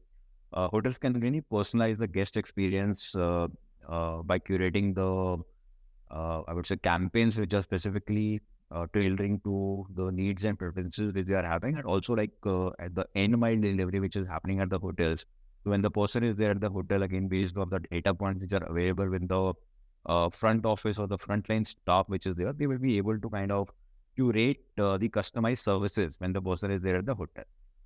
hotels 0.53 0.97
can 0.97 1.17
really 1.21 1.41
personalize 1.49 1.97
the 1.97 2.07
guest 2.07 2.35
experience 2.35 3.13
by 3.13 3.47
curating 3.87 4.93
the, 4.93 5.41
I 6.13 6.53
would 6.53 6.67
say, 6.67 6.75
campaigns 6.75 7.39
which 7.39 7.53
are 7.53 7.61
specifically 7.61 8.41
uh, 8.71 8.87
tailoring 8.93 9.39
to 9.43 9.85
the 9.95 10.11
needs 10.11 10.45
and 10.45 10.57
preferences 10.57 11.13
which 11.13 11.25
they 11.25 11.33
are 11.33 11.45
having, 11.45 11.75
and 11.77 11.85
also 11.85 12.15
like 12.15 12.31
uh, 12.45 12.67
at 12.79 12.95
the 12.95 13.05
end 13.15 13.37
mile 13.37 13.59
delivery 13.59 13.99
which 13.99 14.15
is 14.15 14.27
happening 14.27 14.59
at 14.59 14.69
the 14.69 14.79
hotels. 14.79 15.25
When 15.63 15.81
the 15.81 15.91
person 15.91 16.23
is 16.23 16.35
there 16.35 16.51
at 16.51 16.61
the 16.61 16.69
hotel, 16.69 17.03
again 17.03 17.27
based 17.27 17.57
on 17.57 17.69
the 17.69 17.79
data 17.79 18.13
points 18.13 18.41
which 18.41 18.53
are 18.53 18.63
available 18.63 19.09
with 19.09 19.27
the 19.27 19.53
uh, 20.07 20.29
front 20.29 20.65
office 20.65 20.97
or 20.97 21.07
the 21.07 21.17
frontline 21.17 21.67
staff 21.67 22.05
which 22.07 22.25
is 22.25 22.35
there, 22.35 22.53
they 22.53 22.67
will 22.67 22.79
be 22.79 22.97
able 22.97 23.19
to 23.19 23.29
kind 23.29 23.51
of 23.51 23.69
curate 24.15 24.57
uh, 24.79 24.97
the 24.97 25.09
customized 25.09 25.59
services 25.59 26.15
when 26.19 26.33
the 26.33 26.41
person 26.41 26.71
is 26.71 26.81
there 26.81 26.97
at 26.97 27.05
the 27.05 27.15
hotel. 27.15 27.43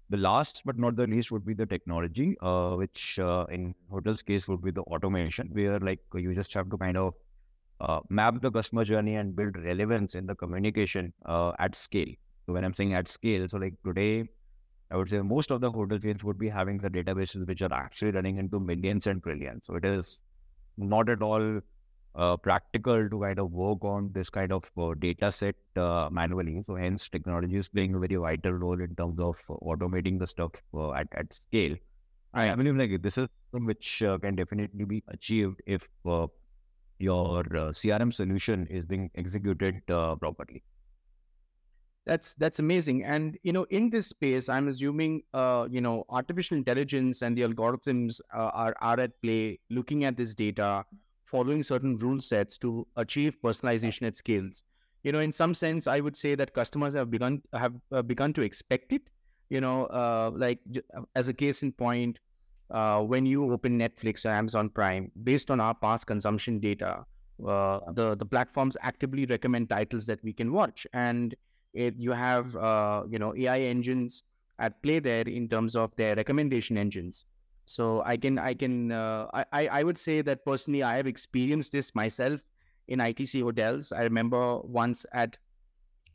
The 0.09 0.17
last 0.17 0.61
but 0.65 0.77
not 0.77 0.95
the 0.95 1.07
least 1.07 1.31
would 1.31 1.45
be 1.45 1.53
the 1.53 1.65
technology, 1.65 2.37
uh, 2.41 2.75
which 2.75 3.19
uh, 3.19 3.45
in 3.49 3.73
hotels 3.89 4.21
case 4.21 4.47
would 4.47 4.61
be 4.61 4.71
the 4.71 4.81
automation, 4.81 5.49
where 5.51 5.79
like 5.79 5.99
you 6.13 6.33
just 6.35 6.53
have 6.53 6.69
to 6.69 6.77
kind 6.77 6.95
of 6.95 7.15
uh, 7.81 7.99
map 8.09 8.41
the 8.41 8.51
customer 8.51 8.83
journey 8.83 9.15
and 9.15 9.35
build 9.35 9.57
relevance 9.57 10.15
in 10.15 10.25
the 10.25 10.35
communication 10.35 11.13
uh, 11.25 11.51
at 11.59 11.75
scale. 11.75 12.13
So 12.45 12.53
when 12.53 12.63
I'm 12.63 12.73
saying 12.73 12.93
at 12.93 13.07
scale, 13.07 13.47
so 13.47 13.57
like 13.57 13.73
today, 13.85 14.25
I 14.91 14.97
would 14.97 15.09
say 15.09 15.19
most 15.21 15.51
of 15.51 15.61
the 15.61 15.71
hotel 15.71 15.97
chains 15.97 16.23
would 16.23 16.37
be 16.37 16.47
having 16.47 16.77
the 16.77 16.89
databases 16.89 17.47
which 17.47 17.61
are 17.61 17.73
actually 17.73 18.11
running 18.11 18.37
into 18.37 18.59
millions 18.59 19.07
and 19.07 19.21
trillions. 19.21 19.65
So 19.65 19.75
it 19.75 19.85
is 19.85 20.21
not 20.77 21.09
at 21.09 21.21
all 21.21 21.59
uh, 22.15 22.37
practical 22.37 23.09
to 23.09 23.21
kind 23.21 23.39
of 23.39 23.51
work 23.51 23.83
on 23.83 24.11
this 24.13 24.29
kind 24.29 24.51
of 24.51 24.63
uh, 24.77 24.93
data 24.97 25.31
set 25.31 25.55
uh, 25.75 26.07
manually. 26.11 26.63
So 26.65 26.75
hence 26.75 27.09
technology 27.09 27.57
is 27.57 27.67
playing 27.67 27.95
a 27.95 27.99
very 27.99 28.15
vital 28.15 28.53
role 28.53 28.79
in 28.79 28.95
terms 28.95 29.19
of 29.19 29.41
uh, 29.49 29.53
automating 29.55 30.19
the 30.19 30.27
stuff 30.27 30.51
uh, 30.73 30.93
at, 30.93 31.07
at 31.13 31.33
scale. 31.33 31.75
I, 32.33 32.53
believe 32.53 32.75
like 32.75 33.01
this 33.01 33.17
is 33.17 33.29
something 33.51 33.65
which 33.65 34.03
uh, 34.03 34.17
can 34.17 34.35
definitely 34.35 34.83
be 34.83 35.03
achieved 35.07 35.61
if 35.65 35.87
your 36.99 37.43
CRM 37.43 38.13
solution 38.13 38.67
is 38.67 38.85
being 38.85 39.09
executed 39.15 39.81
properly. 39.87 40.63
That's 42.05 42.35
that's 42.35 42.59
amazing. 42.59 43.03
And 43.03 43.37
you 43.41 43.51
know, 43.51 43.63
in 43.71 43.89
this 43.89 44.07
space, 44.07 44.47
I'm 44.47 44.67
assuming 44.67 45.23
uh, 45.33 45.67
you 45.69 45.81
know, 45.81 46.05
artificial 46.09 46.55
intelligence 46.55 47.23
and 47.23 47.35
the 47.35 47.41
algorithms 47.41 48.21
uh, 48.33 48.51
are 48.53 48.75
are 48.79 48.99
at 48.99 49.19
play, 49.23 49.59
looking 49.71 50.05
at 50.05 50.15
this 50.15 50.35
data, 50.35 50.85
following 51.25 51.63
certain 51.63 51.97
rule 51.97 52.21
sets 52.21 52.59
to 52.59 52.85
achieve 52.95 53.35
personalization 53.43 54.05
at 54.05 54.15
scales. 54.15 54.61
You 55.03 55.11
know, 55.13 55.19
in 55.19 55.31
some 55.31 55.55
sense, 55.55 55.87
I 55.87 55.99
would 55.99 56.15
say 56.15 56.35
that 56.35 56.53
customers 56.53 56.93
have 56.93 57.09
begun 57.09 57.41
have 57.53 57.73
uh, 57.91 58.03
begun 58.03 58.33
to 58.33 58.43
expect 58.43 58.93
it. 58.93 59.01
You 59.49 59.61
know, 59.61 59.85
uh, 59.85 60.31
like 60.33 60.59
uh, 60.95 61.01
as 61.15 61.27
a 61.27 61.33
case 61.33 61.63
in 61.63 61.71
point, 61.71 62.19
uh, 62.75 63.01
when 63.01 63.25
you 63.25 63.51
open 63.53 63.79
Netflix 63.79 64.25
or 64.25 64.29
Amazon 64.29 64.69
Prime, 64.69 65.09
based 65.23 65.49
on 65.49 65.61
our 65.61 65.73
past 65.73 66.07
consumption 66.07 66.59
data, 66.59 67.05
uh, 67.47 67.79
the 67.93 68.15
the 68.15 68.25
platforms 68.25 68.75
actively 68.81 69.25
recommend 69.25 69.69
titles 69.69 70.05
that 70.07 70.21
we 70.23 70.33
can 70.33 70.51
watch, 70.51 70.85
and 70.93 71.35
it, 71.73 71.95
you 71.97 72.11
have 72.11 72.53
uh, 72.57 73.03
you 73.09 73.17
know 73.17 73.33
AI 73.35 73.59
engines 73.61 74.23
at 74.59 74.81
play 74.83 74.99
there 74.99 75.27
in 75.27 75.47
terms 75.47 75.75
of 75.75 75.95
their 75.95 76.15
recommendation 76.15 76.77
engines. 76.77 77.23
So 77.65 78.03
I 78.05 78.17
can 78.17 78.37
I 78.37 78.53
can 78.53 78.91
uh, 78.91 79.27
I 79.53 79.67
I 79.79 79.83
would 79.83 79.97
say 79.97 80.21
that 80.21 80.43
personally 80.45 80.83
I 80.83 80.97
have 80.97 81.07
experienced 81.07 81.71
this 81.71 81.95
myself 81.95 82.41
in 82.89 82.99
ITC 82.99 83.41
hotels. 83.41 83.93
I 83.93 84.03
remember 84.03 84.59
once 84.59 85.05
at 85.13 85.37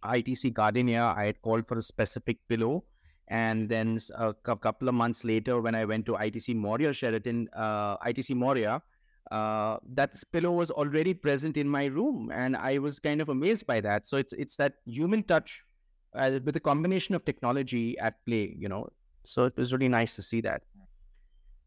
ITC 0.05 0.53
Gardenia 0.53 1.15
I 1.17 1.25
had 1.25 1.41
called 1.41 1.67
for 1.67 1.79
a 1.79 1.83
specific 1.83 2.37
pillow, 2.49 2.85
and 3.31 3.69
then 3.69 3.99
a 4.17 4.35
couple 4.35 4.89
of 4.89 4.95
months 4.95 5.25
later 5.25 5.61
when 5.61 5.77
I 5.77 5.85
went 5.85 6.05
to 6.07 6.13
ITC 6.15 6.57
Maurya 6.57 6.93
Sheraton, 6.93 7.49
uh, 7.55 7.97
ITC 7.99 8.35
Maurya, 8.35 8.83
uh, 9.31 9.79
that 9.95 10.21
pillow 10.33 10.51
was 10.51 10.73
already 10.73 11.15
present 11.15 11.57
in 11.57 11.69
my 11.69 11.87
room, 11.87 12.33
and 12.35 12.57
I 12.57 12.79
was 12.79 12.99
kind 12.99 13.21
of 13.21 13.29
amazed 13.29 13.67
by 13.69 13.81
that. 13.83 14.09
So 14.09 14.17
it's 14.17 14.33
it's 14.33 14.57
that 14.57 14.75
human 14.85 15.23
touch 15.23 15.63
uh, 16.17 16.41
with 16.45 16.57
a 16.57 16.61
combination 16.61 17.15
of 17.15 17.25
technology 17.25 17.97
at 17.99 18.17
play, 18.27 18.57
you 18.59 18.69
know. 18.69 18.89
So 19.25 19.45
it 19.45 19.57
was 19.57 19.73
really 19.73 19.89
nice 19.89 20.17
to 20.17 20.23
see 20.23 20.41
that. 20.41 20.63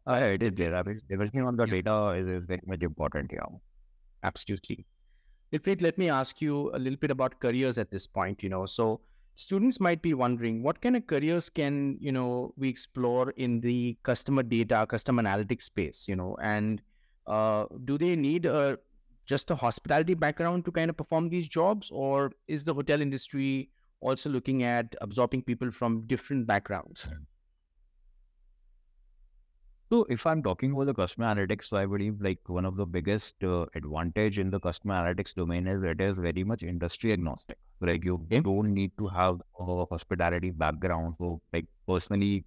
Uh, 0.05 0.15
it 0.15 0.43
is 0.43 0.51
there. 0.55 0.75
I 0.75 0.84
mean, 0.84 1.00
everything 1.10 1.43
on 1.43 1.55
the 1.55 1.65
data 1.65 2.10
is, 2.17 2.27
is 2.27 2.46
very 2.46 2.62
much 2.65 2.82
important 2.82 3.32
here. 3.32 3.46
Absolutely. 4.24 4.86
Dilpreet, 5.53 5.82
let 5.82 5.98
me 5.98 6.10
ask 6.10 6.41
you 6.41 6.72
a 6.74 6.79
little 6.79 6.98
bit 6.98 7.12
about 7.12 7.39
careers 7.39 7.77
at 7.77 7.89
this 7.89 8.05
point. 8.05 8.43
You 8.43 8.50
know, 8.50 8.65
so 8.65 9.00
students 9.35 9.79
might 9.79 10.01
be 10.01 10.13
wondering 10.13 10.63
what 10.63 10.81
kind 10.81 10.95
of 10.95 11.07
careers 11.07 11.49
can 11.49 11.97
you 11.99 12.11
know 12.11 12.53
we 12.57 12.69
explore 12.69 13.31
in 13.31 13.61
the 13.61 13.97
customer 14.03 14.43
data, 14.43 14.85
customer 14.87 15.23
analytics 15.23 15.63
space. 15.63 16.05
You 16.07 16.15
know, 16.15 16.37
and 16.41 16.81
uh, 17.27 17.65
do 17.85 17.97
they 17.97 18.15
need 18.15 18.45
a 18.45 18.77
just 19.25 19.49
a 19.51 19.55
hospitality 19.55 20.13
background 20.13 20.65
to 20.65 20.71
kind 20.71 20.89
of 20.89 20.97
perform 20.97 21.29
these 21.29 21.47
jobs, 21.47 21.89
or 21.91 22.31
is 22.47 22.63
the 22.63 22.73
hotel 22.73 23.01
industry 23.01 23.69
also 24.01 24.29
looking 24.29 24.63
at 24.63 24.95
absorbing 25.01 25.41
people 25.41 25.71
from 25.71 26.05
different 26.07 26.45
backgrounds? 26.45 27.07
So 29.93 30.07
if 30.09 30.25
I'm 30.25 30.41
talking 30.41 30.71
about 30.71 30.88
the 30.88 30.93
customer 30.95 31.27
analytics, 31.27 31.65
so 31.65 31.77
I 31.77 31.85
believe 31.85 32.19
like 32.19 32.39
one 32.47 32.65
of 32.65 32.77
the 32.77 32.85
biggest 32.88 33.43
uh, 33.43 33.67
advantage 33.75 34.39
in 34.39 34.50
the 34.50 34.59
customer 34.59 34.95
analytics 34.95 35.35
domain 35.35 35.67
is 35.67 35.83
it 35.83 36.01
is 36.01 36.17
very 36.17 36.43
much 36.43 36.63
industry 36.63 37.13
agnostic. 37.13 37.59
So 37.79 37.85
like 37.85 38.03
you 38.03 38.25
don't 38.31 38.73
need 38.73 38.97
to 38.97 39.07
have 39.07 39.39
a 39.59 39.85
hospitality 39.85 40.50
background. 40.50 41.13
So 41.19 41.41
like 41.53 41.67
personally, 41.88 42.43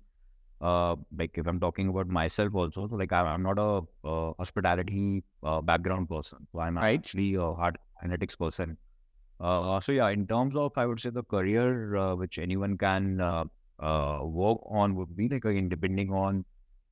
uh, 0.60 0.96
like 1.16 1.38
if 1.38 1.46
I'm 1.46 1.60
talking 1.60 1.86
about 1.86 2.08
myself 2.08 2.52
also, 2.52 2.88
so 2.88 2.96
like 2.96 3.12
I'm, 3.12 3.44
not 3.44 3.60
a 3.60 3.82
uh, 4.04 4.32
hospitality 4.36 5.22
uh, 5.44 5.60
background 5.60 6.08
person, 6.08 6.48
so 6.50 6.58
I'm 6.58 6.76
right. 6.76 6.98
actually 6.98 7.36
a 7.36 7.52
hard 7.52 7.78
analytics 8.04 8.36
person. 8.36 8.76
Uh, 9.38 9.78
so 9.78 9.92
yeah, 9.92 10.08
in 10.08 10.26
terms 10.26 10.56
of 10.56 10.72
I 10.76 10.84
would 10.84 10.98
say 10.98 11.10
the 11.10 11.22
career 11.22 11.94
uh, 11.94 12.16
which 12.16 12.40
anyone 12.40 12.76
can 12.76 13.20
uh, 13.20 13.44
uh, 13.78 14.22
work 14.24 14.58
on 14.68 14.96
would 14.96 15.16
be 15.16 15.28
like 15.28 15.44
again 15.44 15.68
depending 15.68 16.10
on 16.10 16.44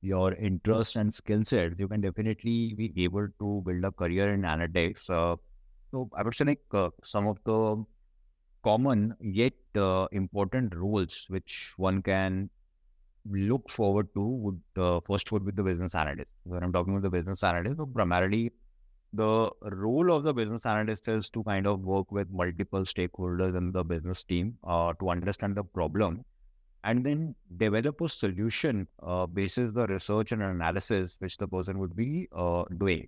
your 0.05 0.33
interest 0.33 0.95
and 0.95 1.13
skill 1.13 1.43
set, 1.43 1.79
you 1.79 1.87
can 1.87 2.01
definitely 2.01 2.73
be 2.75 2.93
able 3.03 3.27
to 3.39 3.61
build 3.65 3.83
a 3.83 3.91
career 3.91 4.33
in 4.33 4.41
analytics. 4.41 5.09
Uh, 5.09 5.35
so 5.91 6.09
I 6.15 6.23
would 6.23 6.35
say 6.35 6.45
like 6.45 6.61
uh, 6.73 6.89
some 7.03 7.27
of 7.27 7.37
the 7.45 7.83
common 8.63 9.15
yet 9.21 9.53
uh, 9.75 10.07
important 10.11 10.75
roles 10.75 11.25
which 11.29 11.73
one 11.77 12.01
can 12.01 12.49
look 13.31 13.69
forward 13.69 14.07
to 14.13 14.21
would 14.21 14.61
uh, 14.77 14.99
first 15.07 15.31
would 15.31 15.45
be 15.45 15.51
the 15.51 15.63
business 15.63 15.95
analyst. 15.95 16.29
When 16.43 16.63
I'm 16.63 16.71
talking 16.71 16.93
about 16.93 17.03
the 17.03 17.09
business 17.09 17.43
analyst, 17.43 17.77
so 17.77 17.85
primarily 17.85 18.51
the 19.13 19.49
role 19.61 20.11
of 20.11 20.23
the 20.23 20.33
business 20.33 20.65
analyst 20.65 21.07
is 21.07 21.29
to 21.29 21.43
kind 21.43 21.65
of 21.65 21.79
work 21.81 22.11
with 22.11 22.29
multiple 22.29 22.81
stakeholders 22.81 23.57
in 23.57 23.71
the 23.71 23.83
business 23.83 24.23
team 24.23 24.57
uh, 24.63 24.93
to 24.99 25.09
understand 25.09 25.55
the 25.55 25.63
problem 25.63 26.23
and 26.85 27.03
then 27.05 27.35
develop 27.57 27.99
a 28.01 28.07
solution 28.07 28.87
uh, 29.01 29.25
basis 29.25 29.71
the 29.73 29.87
research 29.87 30.31
and 30.31 30.41
analysis 30.41 31.17
which 31.19 31.37
the 31.37 31.47
person 31.47 31.79
would 31.79 31.95
be 31.95 32.27
uh, 32.31 32.63
doing. 32.77 33.07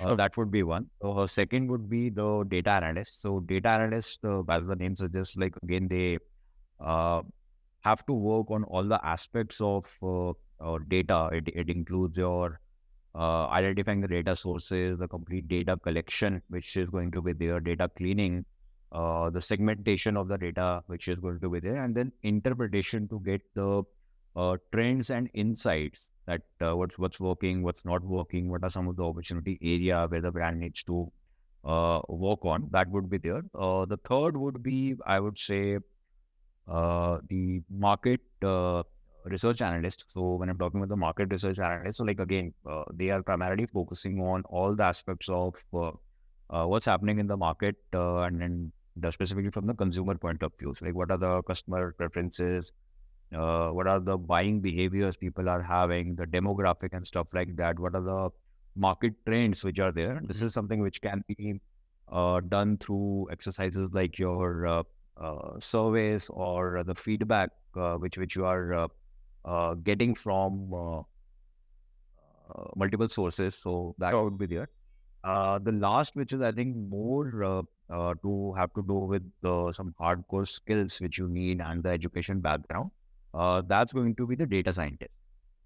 Uh, 0.00 0.14
that 0.14 0.36
would 0.36 0.50
be 0.50 0.62
one. 0.62 0.86
So, 1.02 1.26
second 1.26 1.70
would 1.70 1.90
be 1.90 2.08
the 2.08 2.44
data 2.48 2.70
analyst. 2.70 3.20
So, 3.20 3.40
data 3.40 3.68
analyst, 3.68 4.24
uh, 4.24 4.42
as 4.48 4.64
the 4.66 4.76
name 4.76 4.94
suggests, 4.96 5.36
like 5.36 5.54
again, 5.62 5.88
they 5.88 6.18
uh, 6.80 7.22
have 7.80 8.06
to 8.06 8.12
work 8.14 8.50
on 8.50 8.64
all 8.64 8.84
the 8.84 9.04
aspects 9.04 9.60
of 9.60 9.84
uh, 10.02 10.78
data. 10.88 11.28
It, 11.32 11.48
it 11.48 11.68
includes 11.68 12.16
your 12.16 12.60
uh, 13.14 13.48
identifying 13.48 14.00
the 14.00 14.08
data 14.08 14.36
sources, 14.36 14.98
the 14.98 15.08
complete 15.08 15.48
data 15.48 15.76
collection, 15.76 16.40
which 16.48 16.76
is 16.76 16.90
going 16.90 17.10
to 17.10 17.20
be 17.20 17.32
their 17.32 17.60
data 17.60 17.90
cleaning, 17.96 18.44
uh, 18.92 19.30
the 19.30 19.40
segmentation 19.40 20.16
of 20.16 20.28
the 20.28 20.36
data, 20.36 20.82
which 20.86 21.08
is 21.08 21.20
going 21.20 21.38
to 21.40 21.48
be 21.48 21.60
there, 21.60 21.82
and 21.84 21.94
then 21.94 22.12
interpretation 22.22 23.06
to 23.08 23.20
get 23.20 23.40
the 23.54 23.82
uh, 24.36 24.56
trends 24.72 25.10
and 25.10 25.28
insights 25.34 26.10
that 26.26 26.42
uh, 26.60 26.76
what's 26.76 26.98
what's 26.98 27.20
working, 27.20 27.62
what's 27.62 27.84
not 27.84 28.02
working, 28.02 28.48
what 28.48 28.62
are 28.62 28.70
some 28.70 28.88
of 28.88 28.96
the 28.96 29.04
opportunity 29.04 29.58
area 29.62 30.06
where 30.08 30.20
the 30.20 30.30
brand 30.30 30.60
needs 30.60 30.82
to 30.84 31.10
uh, 31.64 32.00
work 32.08 32.44
on. 32.44 32.68
That 32.72 32.88
would 32.90 33.10
be 33.10 33.18
there. 33.18 33.42
Uh, 33.54 33.84
the 33.84 33.96
third 33.98 34.36
would 34.36 34.62
be, 34.62 34.96
I 35.06 35.20
would 35.20 35.38
say, 35.38 35.78
uh, 36.66 37.18
the 37.28 37.62
market 37.68 38.20
research 39.24 39.60
analyst. 39.60 40.04
So 40.08 40.34
when 40.34 40.48
I'm 40.48 40.58
talking 40.58 40.80
about 40.80 40.88
the 40.88 40.96
market 40.96 41.30
research 41.30 41.58
analyst, 41.58 41.98
so 41.98 42.04
like 42.04 42.20
again, 42.20 42.54
they 42.94 43.10
are 43.10 43.22
primarily 43.22 43.66
focusing 43.66 44.20
on 44.20 44.42
all 44.44 44.74
the 44.74 44.84
aspects 44.84 45.28
of 45.28 45.54
what's 46.48 46.86
happening 46.86 47.18
in 47.18 47.26
the 47.26 47.36
market 47.36 47.76
and 47.92 48.40
then 48.40 48.72
specifically 49.10 49.50
from 49.50 49.66
the 49.66 49.74
consumer 49.74 50.14
point 50.16 50.42
of 50.42 50.52
view. 50.58 50.74
So 50.74 50.86
like 50.86 50.94
what 50.94 51.10
are 51.10 51.18
the 51.18 51.42
customer 51.42 51.92
preferences? 51.92 52.72
uh, 53.34 53.68
what 53.70 53.86
are 53.86 54.00
the 54.00 54.16
buying 54.16 54.60
behaviors 54.60 55.16
people 55.16 55.48
are 55.48 55.62
having, 55.62 56.14
the 56.16 56.26
demographic 56.26 56.92
and 56.92 57.06
stuff 57.06 57.32
like 57.32 57.56
that. 57.56 57.78
What 57.78 57.94
are 57.94 58.02
the 58.02 58.30
market 58.76 59.14
trends 59.26 59.64
which 59.64 59.80
are 59.80 59.92
there? 59.92 60.20
This 60.24 60.42
is 60.42 60.52
something 60.52 60.80
which 60.80 61.00
can 61.00 61.22
be 61.28 61.60
uh, 62.10 62.40
done 62.40 62.76
through 62.78 63.28
exercises 63.30 63.88
like 63.92 64.18
your 64.18 64.66
uh, 64.66 64.82
uh, 65.20 65.60
surveys 65.60 66.28
or 66.30 66.82
the 66.84 66.94
feedback 66.94 67.50
uh, 67.76 67.94
which 67.94 68.18
which 68.18 68.34
you 68.34 68.44
are 68.44 68.88
uh, 69.44 69.74
getting 69.74 70.14
from 70.14 71.04
multiple 72.74 73.08
sources. 73.08 73.54
So 73.54 73.94
that 73.98 74.14
would 74.14 74.38
be 74.38 74.46
there. 74.46 74.68
the 75.22 75.72
last, 75.72 76.16
which 76.16 76.32
is 76.32 76.40
I 76.40 76.50
think 76.50 76.76
more 76.76 77.64
to 77.90 78.54
have 78.56 78.72
to 78.74 78.82
do 78.82 78.94
with 78.94 79.22
some 79.74 79.94
hardcore 80.00 80.46
skills 80.46 81.00
which 81.00 81.18
you 81.18 81.28
need 81.28 81.60
and 81.60 81.82
the 81.82 81.90
education 81.90 82.40
background. 82.40 82.90
uh, 83.34 83.62
that's 83.66 83.92
going 83.92 84.14
to 84.16 84.26
be 84.26 84.34
the 84.34 84.46
data 84.46 84.72
scientist. 84.72 85.10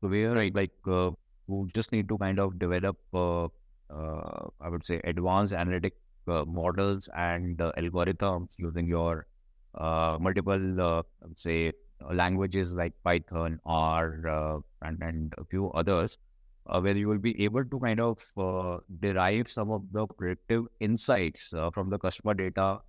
So 0.00 0.08
where 0.08 0.34
right. 0.34 0.54
like 0.54 0.70
you 0.86 1.68
just 1.74 1.92
need 1.92 2.08
to 2.08 2.18
kind 2.18 2.38
of 2.38 2.58
develop, 2.58 2.96
I 3.12 4.68
would 4.68 4.84
say, 4.84 5.00
advanced 5.04 5.52
analytic 5.52 5.94
uh, 6.28 6.44
models 6.46 7.08
and 7.14 7.60
uh, 7.60 7.72
algorithms 7.78 8.48
using 8.58 8.86
your 8.86 9.26
uh, 9.74 10.16
multiple, 10.20 10.80
uh, 10.80 11.02
I 11.22 11.26
would 11.26 11.38
say, 11.38 11.72
languages 12.12 12.74
like 12.74 12.92
Python 13.04 13.60
or 13.64 14.26
uh, 14.28 14.58
and, 14.86 15.02
and 15.02 15.34
a 15.38 15.44
few 15.44 15.70
others, 15.72 16.18
uh, 16.66 16.80
where 16.80 16.96
you 16.96 17.08
will 17.08 17.18
be 17.18 17.42
able 17.42 17.64
to 17.64 17.80
kind 17.80 18.00
of 18.00 18.82
derive 19.00 19.48
some 19.48 19.70
of 19.70 19.82
the 19.92 20.06
predictive 20.06 20.66
insights 20.80 21.52
from 21.72 21.90
the 21.90 21.98
customer 21.98 22.34
data 22.34 22.80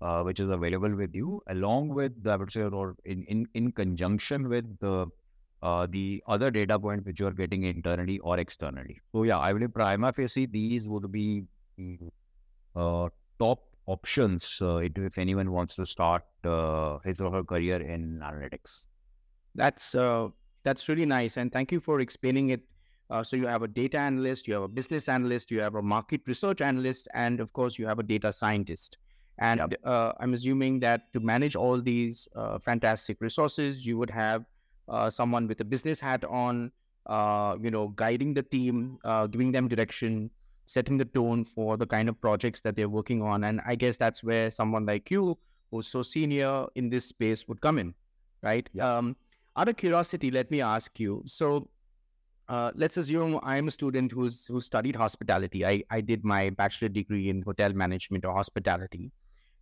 uh, 0.00 0.22
which 0.22 0.40
is 0.40 0.48
available 0.48 0.94
with 0.94 1.14
you, 1.14 1.42
along 1.48 1.88
with 1.88 2.26
I 2.26 2.36
would 2.36 2.52
say, 2.52 2.62
or 2.62 2.96
in 3.04 3.24
in, 3.24 3.46
in 3.54 3.72
conjunction 3.72 4.48
with 4.48 4.78
the 4.78 5.06
uh, 5.62 5.86
the 5.90 6.22
other 6.28 6.50
data 6.50 6.78
point 6.78 7.04
which 7.04 7.20
you 7.20 7.26
are 7.26 7.32
getting 7.32 7.64
internally 7.64 8.18
or 8.20 8.38
externally. 8.38 9.00
So 9.12 9.24
yeah, 9.24 9.38
I 9.38 9.52
believe 9.52 9.74
prima 9.74 10.12
facie 10.12 10.46
these 10.46 10.88
would 10.88 11.10
be 11.10 11.44
uh, 12.76 13.08
top 13.38 13.64
options 13.86 14.60
uh, 14.62 14.76
if 14.76 15.18
anyone 15.18 15.50
wants 15.50 15.74
to 15.76 15.86
start 15.86 16.22
uh, 16.44 16.98
his 17.04 17.20
or 17.20 17.32
her 17.32 17.42
career 17.42 17.80
in 17.80 18.20
analytics. 18.20 18.86
That's 19.54 19.94
uh, 19.94 20.28
that's 20.62 20.88
really 20.88 21.06
nice, 21.06 21.36
and 21.36 21.52
thank 21.52 21.72
you 21.72 21.80
for 21.80 22.00
explaining 22.00 22.50
it. 22.50 22.62
Uh, 23.10 23.22
so 23.22 23.36
you 23.36 23.46
have 23.46 23.62
a 23.62 23.68
data 23.68 23.98
analyst, 23.98 24.46
you 24.46 24.54
have 24.54 24.62
a 24.62 24.68
business 24.68 25.08
analyst, 25.08 25.50
you 25.50 25.60
have 25.60 25.76
a 25.76 25.82
market 25.82 26.20
research 26.26 26.60
analyst, 26.60 27.08
and 27.14 27.40
of 27.40 27.52
course 27.52 27.78
you 27.78 27.86
have 27.86 27.98
a 27.98 28.02
data 28.02 28.32
scientist. 28.32 28.98
And 29.38 29.60
yep. 29.60 29.74
Uh, 29.84 30.12
I'm 30.20 30.34
assuming 30.34 30.80
that 30.80 31.12
to 31.12 31.20
manage 31.20 31.56
all 31.56 31.80
these 31.80 32.28
uh, 32.34 32.58
fantastic 32.58 33.20
resources, 33.20 33.86
you 33.86 33.96
would 33.98 34.10
have 34.10 34.44
someone 35.10 35.46
with 35.46 35.60
a 35.60 35.64
business 35.64 36.00
hat 36.00 36.24
on, 36.24 36.72
you 37.62 37.70
know, 37.70 37.92
guiding 37.94 38.34
the 38.34 38.42
team, 38.42 38.98
giving 39.30 39.52
them 39.52 39.68
direction, 39.68 40.30
setting 40.66 40.96
the 40.96 41.04
tone 41.04 41.44
for 41.44 41.76
the 41.76 41.86
kind 41.86 42.08
of 42.08 42.20
projects 42.20 42.60
that 42.62 42.74
they're 42.74 42.88
working 42.88 43.22
on. 43.22 43.44
And 43.44 43.60
I 43.64 43.74
guess 43.74 43.96
that's 43.96 44.24
where 44.24 44.50
someone 44.50 44.84
like 44.86 45.10
you, 45.10 45.38
who's 45.70 45.86
so 45.86 46.02
senior 46.02 46.66
in 46.74 46.90
this 46.90 47.06
space, 47.06 47.46
would 47.46 47.60
come 47.60 47.78
in, 47.78 47.94
right? 48.42 48.68
Um, 48.80 49.16
out 49.56 49.68
of 49.68 49.76
curiosity, 49.76 50.30
let 50.30 50.50
me 50.50 50.60
ask 50.60 50.98
you. 50.98 51.22
So, 51.26 51.68
uh, 52.48 52.72
let's 52.74 52.96
assume 52.96 53.38
I'm 53.42 53.68
a 53.68 53.70
student 53.70 54.10
who's 54.10 54.46
who 54.46 54.60
studied 54.60 54.96
hospitality. 54.96 55.66
I, 55.66 55.82
I 55.90 56.00
did 56.00 56.24
my 56.24 56.50
bachelor 56.50 56.88
degree 56.88 57.28
in 57.28 57.42
hotel 57.42 57.72
management 57.72 58.24
or 58.24 58.32
hospitality. 58.32 59.12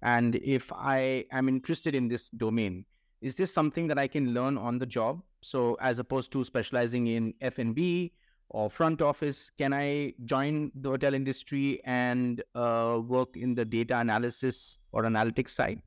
And 0.02 0.36
if 0.36 0.72
I 0.72 1.24
am 1.32 1.48
interested 1.48 1.94
in 1.94 2.06
this 2.08 2.28
domain, 2.28 2.84
is 3.20 3.34
this 3.34 3.52
something 3.52 3.88
that 3.88 3.98
I 3.98 4.06
can 4.06 4.34
learn 4.34 4.56
on 4.56 4.78
the 4.78 4.86
job? 4.86 5.22
So 5.40 5.76
as 5.80 5.98
opposed 5.98 6.30
to 6.32 6.44
specializing 6.44 7.08
in 7.08 7.34
F&B 7.40 8.12
or 8.50 8.70
front 8.70 9.02
office? 9.02 9.50
Can 9.58 9.72
I 9.72 10.14
join 10.24 10.70
the 10.74 10.90
hotel 10.90 11.14
industry 11.14 11.80
and 11.84 12.42
uh, 12.54 13.00
work 13.04 13.36
in 13.36 13.54
the 13.54 13.64
data 13.64 13.98
analysis 13.98 14.78
or 14.92 15.02
analytics 15.02 15.50
side? 15.50 15.82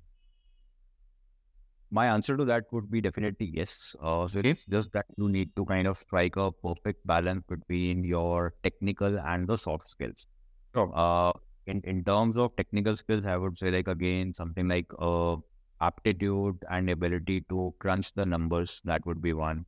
My 1.92 2.08
answer 2.08 2.38
to 2.38 2.46
that 2.46 2.66
would 2.72 2.90
be 2.92 3.02
definitely 3.02 3.52
yes. 3.54 3.96
Uh, 4.02 4.28
so 4.28 4.40
it's 4.44 4.66
just 4.66 4.92
that 4.94 5.06
you 5.18 5.28
need 5.30 5.56
to 5.56 5.66
kind 5.66 5.88
of 5.88 5.98
strike 5.98 6.36
a 6.36 6.52
perfect 6.52 7.06
balance 7.06 7.44
between 7.48 8.04
your 8.04 8.54
technical 8.64 9.20
and 9.20 9.48
the 9.48 9.58
soft 9.58 9.88
skills. 9.88 10.28
Sure. 10.74 10.94
Uh, 10.94 11.32
in, 11.66 11.82
in 11.84 12.04
terms 12.04 12.38
of 12.38 12.56
technical 12.56 12.96
skills, 12.98 13.26
I 13.26 13.38
would 13.38 13.58
say 13.58 13.72
like 13.72 13.88
again 13.88 14.34
something 14.34 14.68
like 14.68 14.88
uh, 15.00 15.38
aptitude 15.82 16.58
and 16.70 16.90
ability 16.90 17.42
to 17.50 17.74
crunch 17.80 18.14
the 18.14 18.26
numbers. 18.26 18.82
That 18.86 19.06
would 19.06 19.22
be 19.22 19.34
one. 19.34 19.66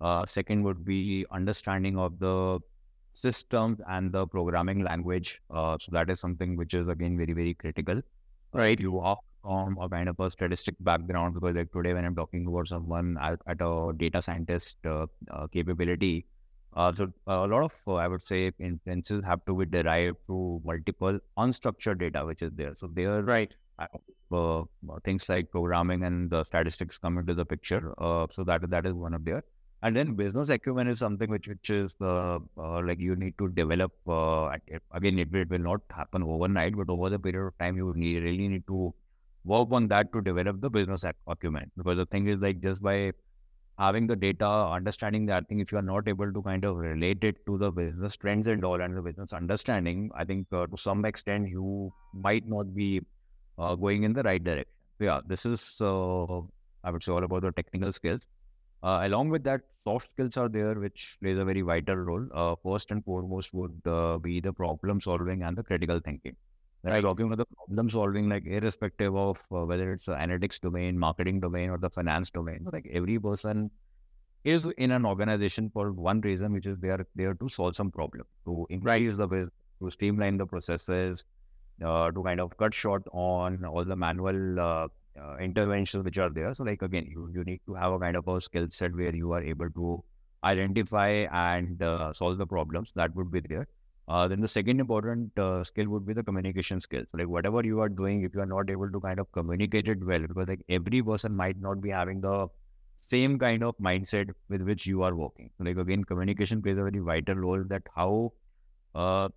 Uh, 0.00 0.26
second 0.26 0.62
would 0.64 0.84
be 0.84 1.26
understanding 1.30 1.98
of 1.98 2.18
the 2.18 2.60
systems 3.14 3.80
and 3.88 4.12
the 4.12 4.26
programming 4.26 4.82
language. 4.82 5.40
Uh, 5.50 5.78
so 5.80 5.90
that 5.92 6.10
is 6.10 6.20
something 6.20 6.56
which 6.56 6.74
is 6.74 6.88
again 6.88 7.16
very 7.16 7.32
very 7.32 7.54
critical. 7.54 8.00
Right, 8.54 8.80
you 8.80 8.98
are 9.00 9.18
from 9.44 9.76
a 9.80 9.88
kind 9.88 10.08
of 10.08 10.18
a 10.18 10.30
statistic 10.30 10.74
background 10.80 11.34
because 11.34 11.54
like 11.54 11.72
today 11.72 11.92
when 11.94 12.04
I'm 12.04 12.16
talking 12.16 12.46
about 12.46 12.68
someone 12.68 13.16
at, 13.20 13.38
at 13.46 13.58
a 13.60 13.92
data 13.96 14.22
scientist 14.22 14.78
uh, 14.86 15.06
uh 15.30 15.46
capability, 15.48 16.26
uh, 16.74 16.92
so 16.92 17.12
a 17.26 17.46
lot 17.46 17.62
of 17.62 17.74
uh, 17.86 17.94
I 17.94 18.08
would 18.08 18.22
say 18.22 18.50
inferences 18.58 19.22
have 19.24 19.44
to 19.46 19.54
be 19.54 19.66
derived 19.66 20.16
through 20.26 20.62
multiple 20.64 21.18
unstructured 21.38 21.98
data 21.98 22.24
which 22.24 22.42
is 22.42 22.52
there. 22.54 22.74
So 22.74 22.88
there, 22.92 23.22
right. 23.22 23.52
Uh, 23.78 24.62
things 25.04 25.28
like 25.28 25.50
programming 25.50 26.04
and 26.04 26.30
the 26.30 26.42
statistics 26.44 26.98
come 26.98 27.18
into 27.18 27.34
the 27.34 27.44
picture. 27.44 27.92
Uh, 27.98 28.26
so 28.30 28.44
that 28.44 28.68
that 28.70 28.86
is 28.86 28.92
one 28.92 29.14
of 29.14 29.24
their. 29.24 29.42
And 29.82 29.94
then 29.94 30.14
business 30.14 30.48
acumen 30.48 30.88
is 30.88 30.98
something 30.98 31.28
which 31.28 31.46
which 31.46 31.68
is 31.68 31.94
uh, 32.00 32.38
uh, 32.56 32.80
like 32.82 32.98
you 32.98 33.16
need 33.16 33.36
to 33.38 33.48
develop. 33.48 33.92
Uh, 34.08 34.56
again, 34.92 35.18
it, 35.18 35.34
it, 35.34 35.50
will 35.50 35.58
not 35.58 35.82
happen 35.90 36.22
overnight, 36.22 36.74
but 36.74 36.88
over 36.88 37.10
the 37.10 37.18
period 37.18 37.48
of 37.48 37.58
time, 37.58 37.76
you 37.76 37.92
need, 37.94 38.22
really 38.22 38.48
need 38.48 38.66
to 38.66 38.94
work 39.44 39.68
on 39.72 39.88
that 39.88 40.12
to 40.12 40.20
develop 40.20 40.60
the 40.60 40.70
business 40.70 41.04
acumen. 41.26 41.70
Because 41.76 41.96
the 41.96 42.06
thing 42.06 42.28
is, 42.28 42.40
like 42.40 42.60
just 42.60 42.82
by 42.82 43.12
having 43.78 44.06
the 44.06 44.16
data, 44.16 44.46
understanding 44.46 45.26
that 45.26 45.48
thing, 45.48 45.58
if 45.60 45.72
you 45.72 45.78
are 45.78 45.82
not 45.82 46.08
able 46.08 46.32
to 46.32 46.42
kind 46.42 46.64
of 46.64 46.76
relate 46.76 47.24
it 47.24 47.44
to 47.46 47.58
the 47.58 47.70
business 47.70 48.16
trends 48.16 48.46
and 48.46 48.64
all 48.64 48.80
and 48.80 48.96
the 48.96 49.02
business 49.02 49.32
understanding, 49.32 50.10
I 50.14 50.24
think 50.24 50.46
uh, 50.52 50.66
to 50.66 50.76
some 50.76 51.04
extent 51.04 51.48
you 51.48 51.92
might 52.12 52.48
not 52.48 52.74
be 52.74 53.00
uh, 53.58 53.74
going 53.74 54.04
in 54.04 54.12
the 54.12 54.22
right 54.22 54.42
direction. 54.42 54.70
So 54.98 55.04
yeah, 55.04 55.20
this 55.26 55.44
is 55.44 55.78
uh, 55.80 56.38
I 56.84 56.90
would 56.90 57.02
say 57.02 57.12
all 57.12 57.24
about 57.24 57.42
the 57.42 57.52
technical 57.52 57.92
skills. 57.92 58.28
Uh, 58.82 59.00
along 59.04 59.30
with 59.30 59.42
that, 59.44 59.62
soft 59.82 60.10
skills 60.10 60.36
are 60.36 60.48
there, 60.48 60.74
which 60.74 61.16
plays 61.22 61.38
a 61.38 61.44
very 61.44 61.62
vital 61.62 61.96
role. 61.96 62.26
Uh, 62.34 62.54
first 62.62 62.90
and 62.90 63.02
foremost 63.04 63.54
would 63.54 63.80
uh, 63.86 64.18
be 64.18 64.40
the 64.40 64.52
problem 64.52 65.00
solving 65.00 65.42
and 65.42 65.56
the 65.56 65.62
critical 65.62 65.98
thinking. 65.98 66.36
When 66.84 66.92
I'm 66.92 67.02
talking 67.02 67.26
about 67.26 67.38
the 67.38 67.46
problem 67.46 67.88
solving, 67.90 68.28
like 68.28 68.46
irrespective 68.46 69.16
of 69.16 69.38
uh, 69.50 69.64
whether 69.64 69.92
it's 69.92 70.04
the 70.04 70.14
analytics 70.14 70.60
domain, 70.60 70.98
marketing 70.98 71.40
domain, 71.40 71.70
or 71.70 71.78
the 71.78 71.88
finance 71.88 72.30
domain, 72.30 72.66
like 72.72 72.86
every 72.92 73.18
person 73.18 73.70
is 74.44 74.66
in 74.78 74.90
an 74.90 75.06
organization 75.06 75.70
for 75.70 75.92
one 75.92 76.20
reason, 76.20 76.52
which 76.52 76.66
is 76.66 76.78
they 76.78 76.90
are 76.90 77.06
there 77.14 77.34
to 77.34 77.48
solve 77.48 77.74
some 77.76 77.90
problem, 77.90 78.26
to 78.46 78.66
increase 78.70 79.16
the 79.16 79.26
business, 79.26 79.50
to 79.82 79.90
streamline 79.90 80.36
the 80.36 80.46
processes, 80.46 81.24
uh, 81.82 82.10
to 82.10 82.22
kind 82.22 82.40
of 82.40 82.56
cut 82.58 82.74
short 82.74 83.02
on 83.12 83.64
all 83.64 83.84
the 83.84 83.96
manual 83.96 84.60
uh, 84.60 84.88
uh, 85.20 85.36
interventions 85.38 86.04
which 86.04 86.18
are 86.18 86.30
there. 86.30 86.52
So, 86.54 86.64
like 86.64 86.82
again, 86.82 87.06
you, 87.10 87.30
you 87.34 87.44
need 87.44 87.60
to 87.66 87.74
have 87.74 87.94
a 87.94 87.98
kind 87.98 88.16
of 88.16 88.28
a 88.28 88.40
skill 88.40 88.68
set 88.70 88.94
where 88.94 89.14
you 89.16 89.32
are 89.32 89.42
able 89.42 89.70
to 89.70 90.04
identify 90.44 91.26
and 91.32 91.82
uh, 91.82 92.12
solve 92.12 92.38
the 92.38 92.46
problems. 92.46 92.92
That 92.94 93.14
would 93.16 93.32
be 93.32 93.40
there. 93.40 93.68
Uh, 94.06 94.28
then 94.28 94.40
the 94.40 94.48
second 94.48 94.80
important 94.80 95.38
uh, 95.38 95.64
skill 95.64 95.88
would 95.88 96.06
be 96.06 96.12
the 96.12 96.22
communication 96.22 96.78
skills. 96.78 97.06
Like 97.14 97.28
whatever 97.28 97.64
you 97.64 97.80
are 97.80 97.88
doing, 97.88 98.22
if 98.22 98.34
you 98.34 98.40
are 98.40 98.46
not 98.46 98.68
able 98.70 98.90
to 98.90 99.00
kind 99.00 99.18
of 99.18 99.30
communicate 99.32 99.88
it 99.88 100.04
well, 100.04 100.20
because 100.20 100.48
like 100.48 100.60
every 100.68 101.02
person 101.02 101.34
might 101.34 101.58
not 101.58 101.80
be 101.80 101.90
having 101.90 102.20
the 102.20 102.48
same 103.00 103.38
kind 103.38 103.64
of 103.64 103.76
mindset 103.78 104.30
with 104.48 104.62
which 104.62 104.86
you 104.86 105.02
are 105.02 105.14
working. 105.14 105.50
Like 105.58 105.78
again, 105.78 106.04
communication 106.04 106.60
plays 106.62 106.76
a 106.76 106.82
very 106.82 106.98
vital 106.98 107.36
role. 107.36 107.64
That 107.64 107.82
how, 107.94 108.32
uh, 108.94 109.28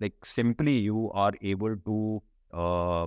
like 0.00 0.24
simply 0.24 0.78
you 0.78 1.10
are 1.12 1.32
able 1.42 1.76
to 1.76 2.22
uh, 2.52 3.06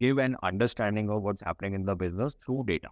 give 0.00 0.18
an 0.18 0.36
understanding 0.42 1.10
of 1.10 1.22
what's 1.22 1.42
happening 1.42 1.74
in 1.74 1.84
the 1.84 1.94
business 1.96 2.34
through 2.34 2.64
data. 2.66 2.88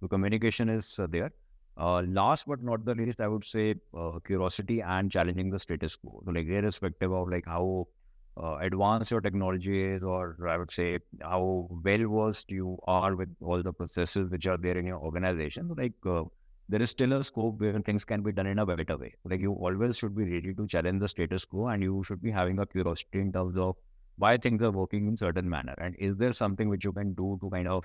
So 0.00 0.08
communication 0.08 0.68
is 0.68 0.98
uh, 0.98 1.06
there. 1.10 1.32
Uh, 1.80 2.02
last 2.02 2.46
but 2.46 2.62
not 2.62 2.84
the 2.84 2.94
least, 2.94 3.20
I 3.20 3.28
would 3.28 3.44
say 3.44 3.74
uh, 3.96 4.18
curiosity 4.24 4.82
and 4.82 5.10
challenging 5.10 5.50
the 5.50 5.58
status 5.58 5.96
quo. 5.96 6.22
So 6.24 6.30
like 6.32 6.46
irrespective 6.46 7.12
of 7.12 7.28
like 7.30 7.46
how 7.46 7.88
uh, 8.36 8.56
advanced 8.56 9.10
your 9.10 9.20
technology 9.22 9.82
is, 9.82 10.02
or 10.02 10.36
I 10.46 10.58
would 10.58 10.70
say 10.70 10.98
how 11.22 11.68
well 11.84 12.08
versed 12.08 12.50
you 12.50 12.78
are 12.86 13.16
with 13.16 13.30
all 13.40 13.62
the 13.62 13.72
processes 13.72 14.30
which 14.30 14.46
are 14.46 14.58
there 14.58 14.76
in 14.76 14.86
your 14.86 14.98
organization, 14.98 15.74
like 15.76 15.94
uh, 16.06 16.24
there 16.68 16.82
is 16.82 16.90
still 16.90 17.14
a 17.14 17.24
scope 17.24 17.58
where 17.60 17.80
things 17.80 18.04
can 18.04 18.22
be 18.22 18.32
done 18.32 18.46
in 18.46 18.58
a 18.58 18.66
better 18.66 18.96
way. 18.98 19.14
Like 19.24 19.40
you 19.40 19.52
always 19.52 19.96
should 19.96 20.14
be 20.14 20.24
ready 20.24 20.54
to 20.54 20.66
challenge 20.66 21.00
the 21.00 21.08
status 21.08 21.46
quo, 21.46 21.68
and 21.68 21.82
you 21.82 22.02
should 22.04 22.22
be 22.22 22.30
having 22.30 22.58
a 22.58 22.66
curiosity 22.66 23.20
in 23.20 23.32
terms 23.32 23.56
of 23.56 23.76
why 24.16 24.36
things 24.36 24.62
are 24.62 24.70
working 24.70 25.06
in 25.08 25.16
certain 25.16 25.48
manner 25.48 25.74
and 25.78 25.96
is 25.98 26.14
there 26.16 26.32
something 26.32 26.68
which 26.68 26.84
you 26.84 26.92
can 26.92 27.14
do 27.14 27.38
to 27.40 27.48
kind 27.48 27.66
of 27.68 27.84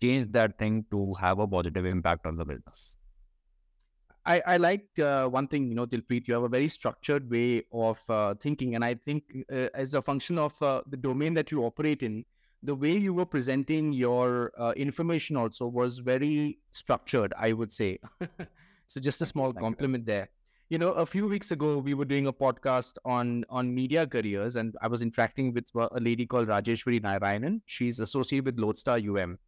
change 0.00 0.30
that 0.32 0.58
thing 0.58 0.84
to 0.90 1.12
have 1.20 1.38
a 1.38 1.46
positive 1.48 1.86
impact 1.86 2.26
on 2.26 2.36
the 2.36 2.44
business. 2.44 2.96
I, 4.26 4.42
I 4.46 4.56
like 4.58 4.86
uh, 4.98 5.26
one 5.26 5.48
thing, 5.48 5.68
you 5.68 5.74
know, 5.74 5.86
Dilpreet, 5.86 6.28
you 6.28 6.34
have 6.34 6.42
a 6.42 6.48
very 6.48 6.68
structured 6.68 7.30
way 7.30 7.62
of 7.72 7.98
uh, 8.08 8.34
thinking. 8.34 8.74
And 8.74 8.84
I 8.84 8.94
think 8.94 9.24
uh, 9.50 9.68
as 9.74 9.94
a 9.94 10.02
function 10.02 10.38
of 10.38 10.60
uh, 10.62 10.82
the 10.88 10.96
domain 10.96 11.34
that 11.34 11.50
you 11.50 11.64
operate 11.64 12.02
in, 12.02 12.24
the 12.62 12.74
way 12.74 12.96
you 12.96 13.14
were 13.14 13.24
presenting 13.24 13.92
your 13.92 14.52
uh, 14.58 14.72
information 14.76 15.36
also 15.36 15.66
was 15.66 15.98
very 15.98 16.58
structured, 16.72 17.32
I 17.38 17.52
would 17.52 17.72
say. 17.72 17.98
so 18.86 19.00
just 19.00 19.22
a 19.22 19.26
small 19.26 19.52
compliment 19.54 20.04
there. 20.04 20.28
You 20.68 20.78
know, 20.78 20.92
a 20.92 21.06
few 21.06 21.26
weeks 21.26 21.50
ago, 21.50 21.78
we 21.78 21.94
were 21.94 22.04
doing 22.04 22.26
a 22.26 22.32
podcast 22.32 22.96
on 23.04 23.44
on 23.48 23.74
media 23.74 24.06
careers, 24.06 24.54
and 24.54 24.76
I 24.80 24.86
was 24.86 25.02
interacting 25.02 25.52
with 25.52 25.64
a 25.74 25.98
lady 25.98 26.26
called 26.26 26.46
Rajeshwari 26.46 27.00
Narayanan. 27.00 27.62
She's 27.66 27.98
associated 27.98 28.44
with 28.44 28.60
Lodestar 28.60 28.98
UM. 28.98 29.38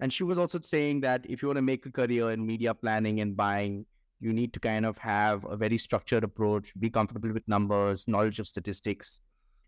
And 0.00 0.12
she 0.12 0.24
was 0.24 0.38
also 0.38 0.58
saying 0.60 1.02
that 1.02 1.24
if 1.28 1.40
you 1.40 1.48
want 1.48 1.58
to 1.58 1.62
make 1.62 1.86
a 1.86 1.92
career 1.92 2.32
in 2.32 2.44
media 2.44 2.74
planning 2.74 3.20
and 3.20 3.36
buying, 3.36 3.86
you 4.22 4.32
need 4.32 4.52
to 4.52 4.60
kind 4.60 4.86
of 4.86 4.96
have 4.98 5.44
a 5.44 5.56
very 5.56 5.76
structured 5.76 6.22
approach, 6.22 6.72
be 6.78 6.88
comfortable 6.88 7.32
with 7.32 7.46
numbers, 7.48 8.06
knowledge 8.06 8.38
of 8.38 8.46
statistics. 8.46 9.18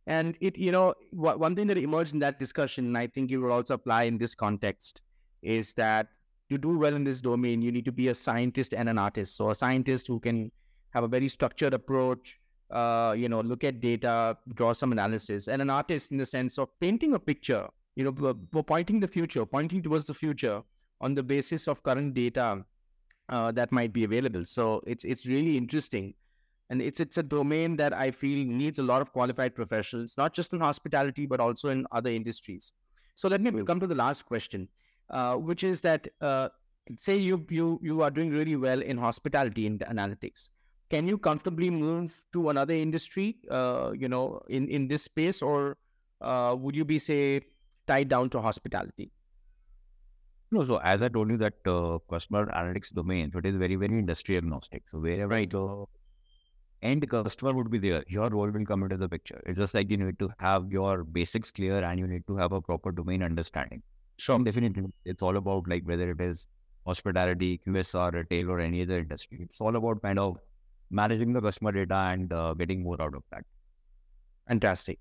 And 0.07 0.37
it, 0.41 0.57
you 0.57 0.71
know, 0.71 0.95
one 1.13 1.57
thing 1.57 1.67
that 1.67 1.79
emerged 1.79 2.13
in 2.13 2.21
that 2.21 2.39
discussion, 2.39 2.87
and 2.87 2.97
I 2.97 3.09
think 3.09 3.33
it 3.33 3.39
will 3.39 3.53
also 3.53 3.75
apply 3.75 4.05
in 4.05 4.17
this 4.17 4.35
context, 4.35 5.03
is 5.43 5.75
that 5.75 6.09
to 6.51 6.59
do 6.59 6.79
well 6.79 6.95
in 6.95 7.05
this 7.05 7.21
domain, 7.21 7.63
you 7.63 7.73
need 7.73 7.85
to 7.87 7.93
be 7.93 8.09
a 8.09 8.15
scientist 8.15 8.75
and 8.75 8.89
an 8.89 8.99
artist. 8.99 9.37
So 9.37 9.51
a 9.51 9.55
scientist 9.55 10.07
who 10.07 10.21
can 10.21 10.53
have 10.91 11.05
a 11.05 11.09
very 11.09 11.29
structured 11.29 11.75
approach, 11.75 12.39
uh, 12.71 13.15
you 13.17 13.29
know, 13.29 13.41
look 13.41 13.65
at 13.65 13.81
data, 13.81 14.37
draw 14.55 14.73
some 14.73 14.93
analysis, 14.93 15.49
and 15.49 15.61
an 15.63 15.71
artist 15.71 16.13
in 16.13 16.19
the 16.19 16.27
sense 16.27 16.59
of 16.59 16.69
painting 16.81 17.15
a 17.15 17.19
picture, 17.19 17.67
you 17.97 18.05
know, 18.05 18.63
pointing 18.63 19.01
the 19.01 19.09
future, 19.09 19.45
pointing 19.45 19.83
towards 19.83 20.07
the 20.07 20.15
future 20.15 20.63
on 21.01 21.15
the 21.15 21.23
basis 21.23 21.67
of 21.67 21.83
current 21.83 22.15
data 22.15 22.65
uh, 23.29 23.53
that 23.53 23.73
might 23.73 23.93
be 23.93 24.05
available. 24.05 24.45
So 24.45 24.83
it's 24.87 25.05
it's 25.05 25.27
really 25.27 25.57
interesting, 25.57 26.15
and 26.71 26.83
it's 26.83 27.01
it's 27.01 27.19
a 27.19 27.23
domain 27.23 27.77
that 27.77 27.93
I 27.93 28.11
feel 28.11 28.45
needs 28.47 28.79
a 28.79 28.83
lot 28.83 29.03
of 29.03 29.13
qualified 29.13 29.55
professionals, 29.55 30.17
not 30.17 30.35
just 30.35 30.53
in 30.53 30.61
hospitality 30.61 31.27
but 31.27 31.41
also 31.41 31.71
in 31.71 31.87
other 31.93 32.11
industries. 32.11 32.73
So 33.15 33.29
let 33.29 33.41
me 33.41 33.63
come 33.65 33.81
to 33.81 33.87
the 33.87 33.95
last 33.95 34.27
question, 34.27 34.69
uh, 35.11 35.35
which 35.37 35.65
is 35.65 35.81
that 35.83 36.09
uh, 36.21 36.49
say 36.97 37.17
you 37.17 37.47
you 37.49 37.79
you 37.83 38.03
are 38.03 38.11
doing 38.11 38.31
really 38.31 38.57
well 38.57 38.83
in 38.83 38.99
hospitality 38.99 39.67
in 39.67 39.79
analytics. 39.79 40.49
Can 40.91 41.09
you 41.09 41.17
comfortably 41.17 41.71
move 41.71 42.15
to 42.33 42.51
another 42.51 42.75
industry, 42.75 43.37
uh, 43.51 43.93
you 43.97 44.09
know, 44.09 44.43
in 44.49 44.69
in 44.69 44.89
this 44.89 45.05
space, 45.05 45.43
or 45.43 45.77
uh, 46.21 46.55
would 46.59 46.77
you 46.77 46.85
be 46.85 46.99
say 46.99 47.43
tied 47.87 48.09
down 48.09 48.31
to 48.31 48.41
hospitality? 48.41 49.11
No, 50.55 50.65
so 50.65 50.77
as 50.85 51.03
I 51.03 51.09
told 51.09 51.31
you 51.33 51.37
that 51.39 51.55
uh, 51.67 51.99
customer 52.09 52.47
analytics 52.47 52.95
domain, 52.95 53.33
so 53.33 53.41
it 53.41 53.47
is 53.47 53.57
very, 53.57 53.75
very 53.75 53.99
industry 53.99 54.37
agnostic. 54.37 54.85
So 54.89 54.99
wherever 54.99 55.35
right. 55.35 55.51
the 55.51 55.87
end 56.81 57.09
customer 57.11 57.53
would 57.55 57.73
be 57.73 57.79
there, 57.79 58.05
your 58.07 58.29
role 58.29 58.49
will 58.49 58.65
come 58.65 58.85
into 58.85 58.97
the 58.97 59.09
picture. 59.09 59.43
It's 59.47 59.59
just 59.59 59.75
like 59.75 59.91
you 59.91 59.97
need 59.97 60.17
to 60.21 60.31
have 60.39 60.71
your 60.71 61.03
basics 61.03 61.51
clear 61.51 61.83
and 61.83 61.99
you 61.99 62.07
need 62.07 62.25
to 62.29 62.37
have 62.37 62.53
a 62.53 62.61
proper 62.61 62.93
domain 62.93 63.25
understanding. 63.25 63.83
Sure. 64.19 64.37
And 64.37 64.45
definitely, 64.45 64.85
it's 65.05 65.25
all 65.25 65.37
about 65.37 65.67
like 65.67 65.83
whether 65.87 66.09
it 66.13 66.21
is 66.21 66.47
hospitality, 66.87 67.61
QSR, 67.67 68.13
retail, 68.13 68.53
or 68.53 68.61
any 68.61 68.83
other 68.83 69.01
industry. 69.01 69.39
It's 69.41 69.61
all 69.61 69.75
about 69.75 70.03
kind 70.03 70.21
of 70.21 70.37
managing 70.89 71.33
the 71.33 71.41
customer 71.41 71.73
data 71.73 71.97
and 72.13 72.33
uh, 72.33 72.55
getting 72.55 72.85
more 72.85 73.03
out 73.03 73.17
of 73.17 73.25
that. 73.33 73.43
Fantastic. 74.47 75.01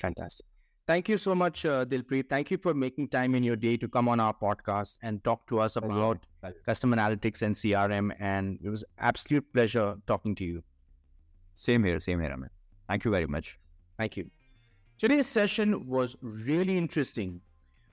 Fantastic. 0.00 0.46
Thank 0.90 1.08
you 1.08 1.18
so 1.18 1.36
much, 1.36 1.64
uh, 1.64 1.84
Dilpreet. 1.84 2.28
Thank 2.28 2.50
you 2.50 2.58
for 2.58 2.74
making 2.74 3.10
time 3.10 3.36
in 3.36 3.44
your 3.44 3.54
day 3.54 3.76
to 3.76 3.86
come 3.86 4.08
on 4.08 4.18
our 4.18 4.34
podcast 4.34 4.98
and 5.04 5.22
talk 5.22 5.46
to 5.46 5.60
us 5.60 5.76
about 5.76 6.26
custom 6.66 6.90
analytics 6.90 7.42
and 7.42 7.54
CRM. 7.54 8.10
And 8.18 8.58
it 8.60 8.68
was 8.68 8.84
absolute 8.98 9.44
pleasure 9.52 9.94
talking 10.08 10.34
to 10.34 10.44
you. 10.44 10.64
Same 11.54 11.84
here, 11.84 12.00
same 12.00 12.20
here, 12.20 12.30
Amit. 12.30 12.48
Thank 12.88 13.04
you 13.04 13.12
very 13.12 13.28
much. 13.28 13.56
Thank 13.98 14.16
you. 14.16 14.28
Today's 14.98 15.28
session 15.28 15.86
was 15.86 16.16
really 16.22 16.76
interesting. 16.76 17.40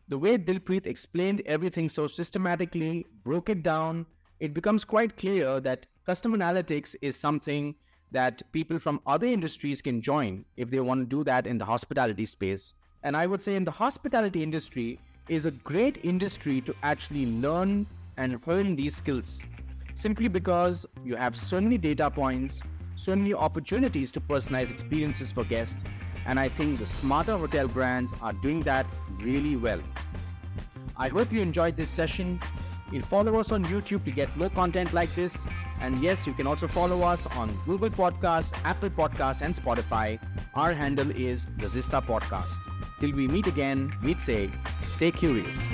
The 0.08 0.18
way 0.18 0.40
Dilpreet 0.40 0.88
explained 0.88 1.44
everything 1.46 1.90
so 1.90 2.08
systematically, 2.08 3.06
broke 3.24 3.50
it 3.52 3.62
down, 3.62 4.08
it 4.40 4.56
becomes 4.56 4.84
quite 4.84 5.18
clear 5.18 5.60
that 5.60 5.86
custom 6.08 6.34
analytics 6.34 6.96
is 7.04 7.16
something 7.16 7.76
that 8.10 8.42
people 8.54 8.80
from 8.80 9.02
other 9.06 9.28
industries 9.28 9.84
can 9.84 10.02
join 10.02 10.46
if 10.56 10.72
they 10.72 10.80
want 10.80 11.02
to 11.02 11.16
do 11.16 11.24
that 11.26 11.46
in 11.46 11.60
the 11.60 11.66
hospitality 11.66 12.26
space 12.26 12.74
and 13.08 13.16
I 13.16 13.26
would 13.26 13.42
say 13.42 13.56
in 13.56 13.64
the 13.64 13.72
hospitality 13.72 14.44
industry 14.44 15.00
is 15.30 15.46
a 15.46 15.52
great 15.52 16.00
industry 16.04 16.60
to 16.60 16.76
actually 16.84 17.26
learn 17.26 17.88
and 18.18 18.44
hone 18.44 18.76
these 18.76 18.98
skills 18.98 19.40
simply 19.94 20.28
because 20.28 20.86
you 21.06 21.16
have 21.16 21.38
so 21.38 21.62
many 21.62 21.78
data 21.78 22.12
points, 22.12 22.62
so 22.98 23.16
many 23.16 23.34
opportunities 23.34 24.12
to 24.12 24.20
personalize 24.20 24.72
experiences 24.72 25.32
for 25.32 25.46
guests. 25.46 25.86
And 26.26 26.38
I 26.38 26.50
think 26.50 26.80
the 26.80 26.86
smarter 26.86 27.38
hotel 27.38 27.70
brands 27.70 28.14
are 28.22 28.34
doing 28.34 28.60
that 28.64 28.86
really 29.22 29.56
well. 29.56 29.80
I 30.98 31.08
hope 31.08 31.32
you 31.32 31.40
enjoyed 31.40 31.78
this 31.78 31.90
session. 31.90 32.42
You'll 32.92 33.04
follow 33.04 33.40
us 33.40 33.52
on 33.52 33.66
YouTube 33.66 34.06
to 34.06 34.12
get 34.12 34.36
more 34.38 34.50
content 34.50 34.94
like 34.94 35.14
this. 35.14 35.46
And 35.82 36.02
yes, 36.02 36.26
you 36.26 36.34
can 36.34 36.48
also 36.48 36.68
follow 36.68 37.04
us 37.04 37.28
on 37.28 37.58
Google 37.66 37.90
Podcasts, 37.90 38.58
Apple 38.64 38.90
Podcasts, 38.90 39.42
and 39.42 39.54
Spotify. 39.54 40.20
Our 40.56 40.74
handle 40.74 41.12
is 41.12 41.46
the 41.58 41.68
Zista 41.68 42.06
Podcast. 42.06 42.58
Till 43.00 43.12
we 43.12 43.28
meet 43.28 43.48
again, 43.48 43.94
we'd 44.02 44.22
say, 44.22 44.50
stay 44.84 45.12
curious. 45.12 45.68